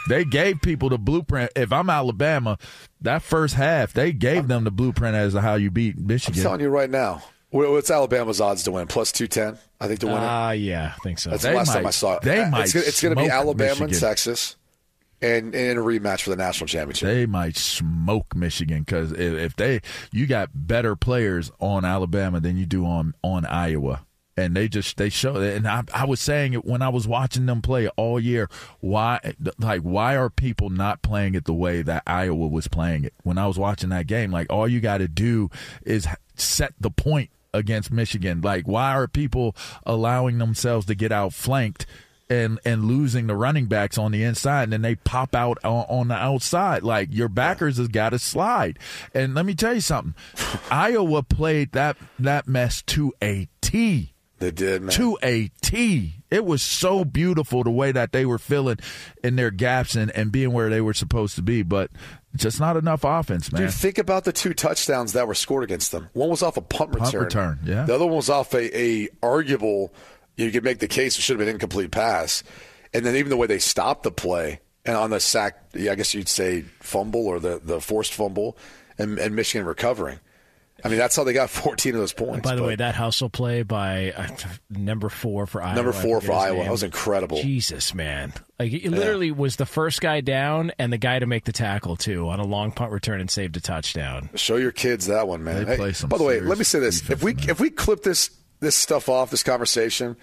[0.10, 1.52] They gave people the blueprint.
[1.56, 2.58] If I'm Alabama,
[3.02, 6.40] that first half, they gave them the blueprint as to how you beat Michigan.
[6.40, 8.88] I'm telling you right now, well, what's Alabama's odds to win?
[8.88, 10.22] Plus two ten, I think to win it.
[10.22, 11.30] Ah, yeah, I think so.
[11.30, 12.24] That's they the last time I saw it.
[12.24, 14.56] they Uh, might It's, gonna- it's going to be Alabama and Texas,
[15.22, 17.08] and, and a rematch for the national championship.
[17.08, 19.82] they might smoke Michigan because if, if they
[20.12, 24.98] you got better players on Alabama than you do on on Iowa, and they just
[24.98, 28.20] they show and I, I was saying it when I was watching them play all
[28.20, 28.48] year.
[28.80, 29.20] Why
[29.58, 33.40] like why are people not playing it the way that Iowa was playing it when
[33.40, 34.32] I was watching that game?
[34.32, 35.50] Like all you got to do
[35.84, 38.42] is set the point against Michigan.
[38.42, 39.56] Like why are people
[39.86, 41.86] allowing themselves to get outflanked?
[42.30, 45.86] and and losing the running backs on the inside, and then they pop out on,
[45.88, 46.84] on the outside.
[46.84, 48.80] Like your backers has got to slide.
[49.14, 50.14] And let me tell you something,
[50.72, 54.14] Iowa played that that mess to a T.
[54.40, 54.92] They did, man.
[54.92, 56.14] To a T.
[56.30, 58.80] It was so beautiful the way that they were filling
[59.24, 61.90] in their gaps and, and being where they were supposed to be, but
[62.38, 63.64] just not enough offense, man.
[63.64, 66.10] Dude, think about the two touchdowns that were scored against them.
[66.14, 67.12] One was off a punt return.
[67.12, 67.86] Punt return, yeah.
[67.86, 69.94] The other one was off a, a arguable.
[70.36, 72.44] You could make the case it should have been incomplete pass,
[72.94, 75.96] and then even the way they stopped the play and on the sack, yeah, I
[75.96, 78.58] guess you'd say fumble or the, the forced fumble,
[78.98, 80.20] and, and Michigan recovering.
[80.84, 82.44] I mean, that's how they got 14 of those points.
[82.48, 84.28] By the but way, that hustle play by uh,
[84.70, 85.76] number four for Iowa.
[85.76, 86.56] Number four for his Iowa.
[86.58, 86.66] name.
[86.66, 87.42] That was incredible.
[87.42, 88.34] Jesus, man.
[88.60, 91.96] Like, it literally was the first guy down and the guy to make the tackle,
[91.96, 94.30] too, on a long punt return and saved a touchdown.
[94.36, 95.66] Show your kids that one, man.
[95.66, 97.70] They play Hey, some by the way, let me say this: if we if we
[97.70, 100.16] clip this this stuff off this conversation,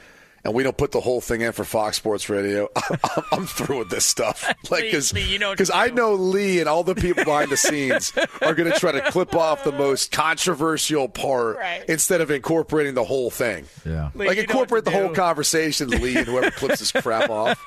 [0.44, 2.98] and we don't put the whole thing in for Fox Sports Radio, I'm,
[3.32, 4.52] I'm through with this stuff.
[4.70, 8.54] Like, because you know I know Lee and all the people behind the scenes are
[8.54, 11.84] going to try to clip off the most controversial part Right.
[11.88, 13.66] instead of incorporating the whole thing.
[13.84, 14.10] yeah.
[14.14, 16.92] Lee, like you know what incorporate to the whole conversation, Lee, and whoever clips this
[16.92, 17.62] crap off.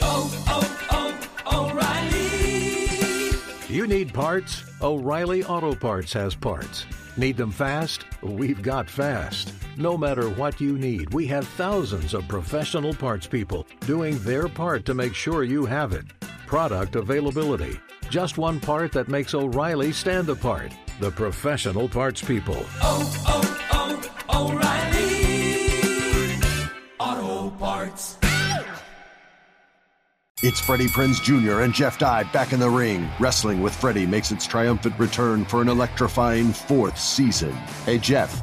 [0.00, 3.74] Oh, oh, oh, O'Reilly.
[3.74, 4.62] You need parts?
[4.82, 6.86] O'Reilly Auto Parts has parts.
[7.16, 8.04] Need them fast?
[8.22, 9.52] We've got fast.
[9.78, 14.86] No matter what you need, we have thousands of professional parts people doing their part
[14.86, 16.06] to make sure you have it.
[16.46, 17.78] Product availability.
[18.08, 20.72] Just one part that makes O'Reilly stand apart.
[20.98, 22.56] The professional parts people.
[22.80, 24.00] Oh, oh,
[24.30, 24.96] oh, O'Reilly.
[26.98, 28.16] Auto Parts.
[30.42, 31.60] It's Freddie Prinze Jr.
[31.62, 33.10] and Jeff Dye back in the ring.
[33.20, 37.52] Wrestling with Freddie makes its triumphant return for an electrifying fourth season.
[37.84, 38.42] Hey, Jeff,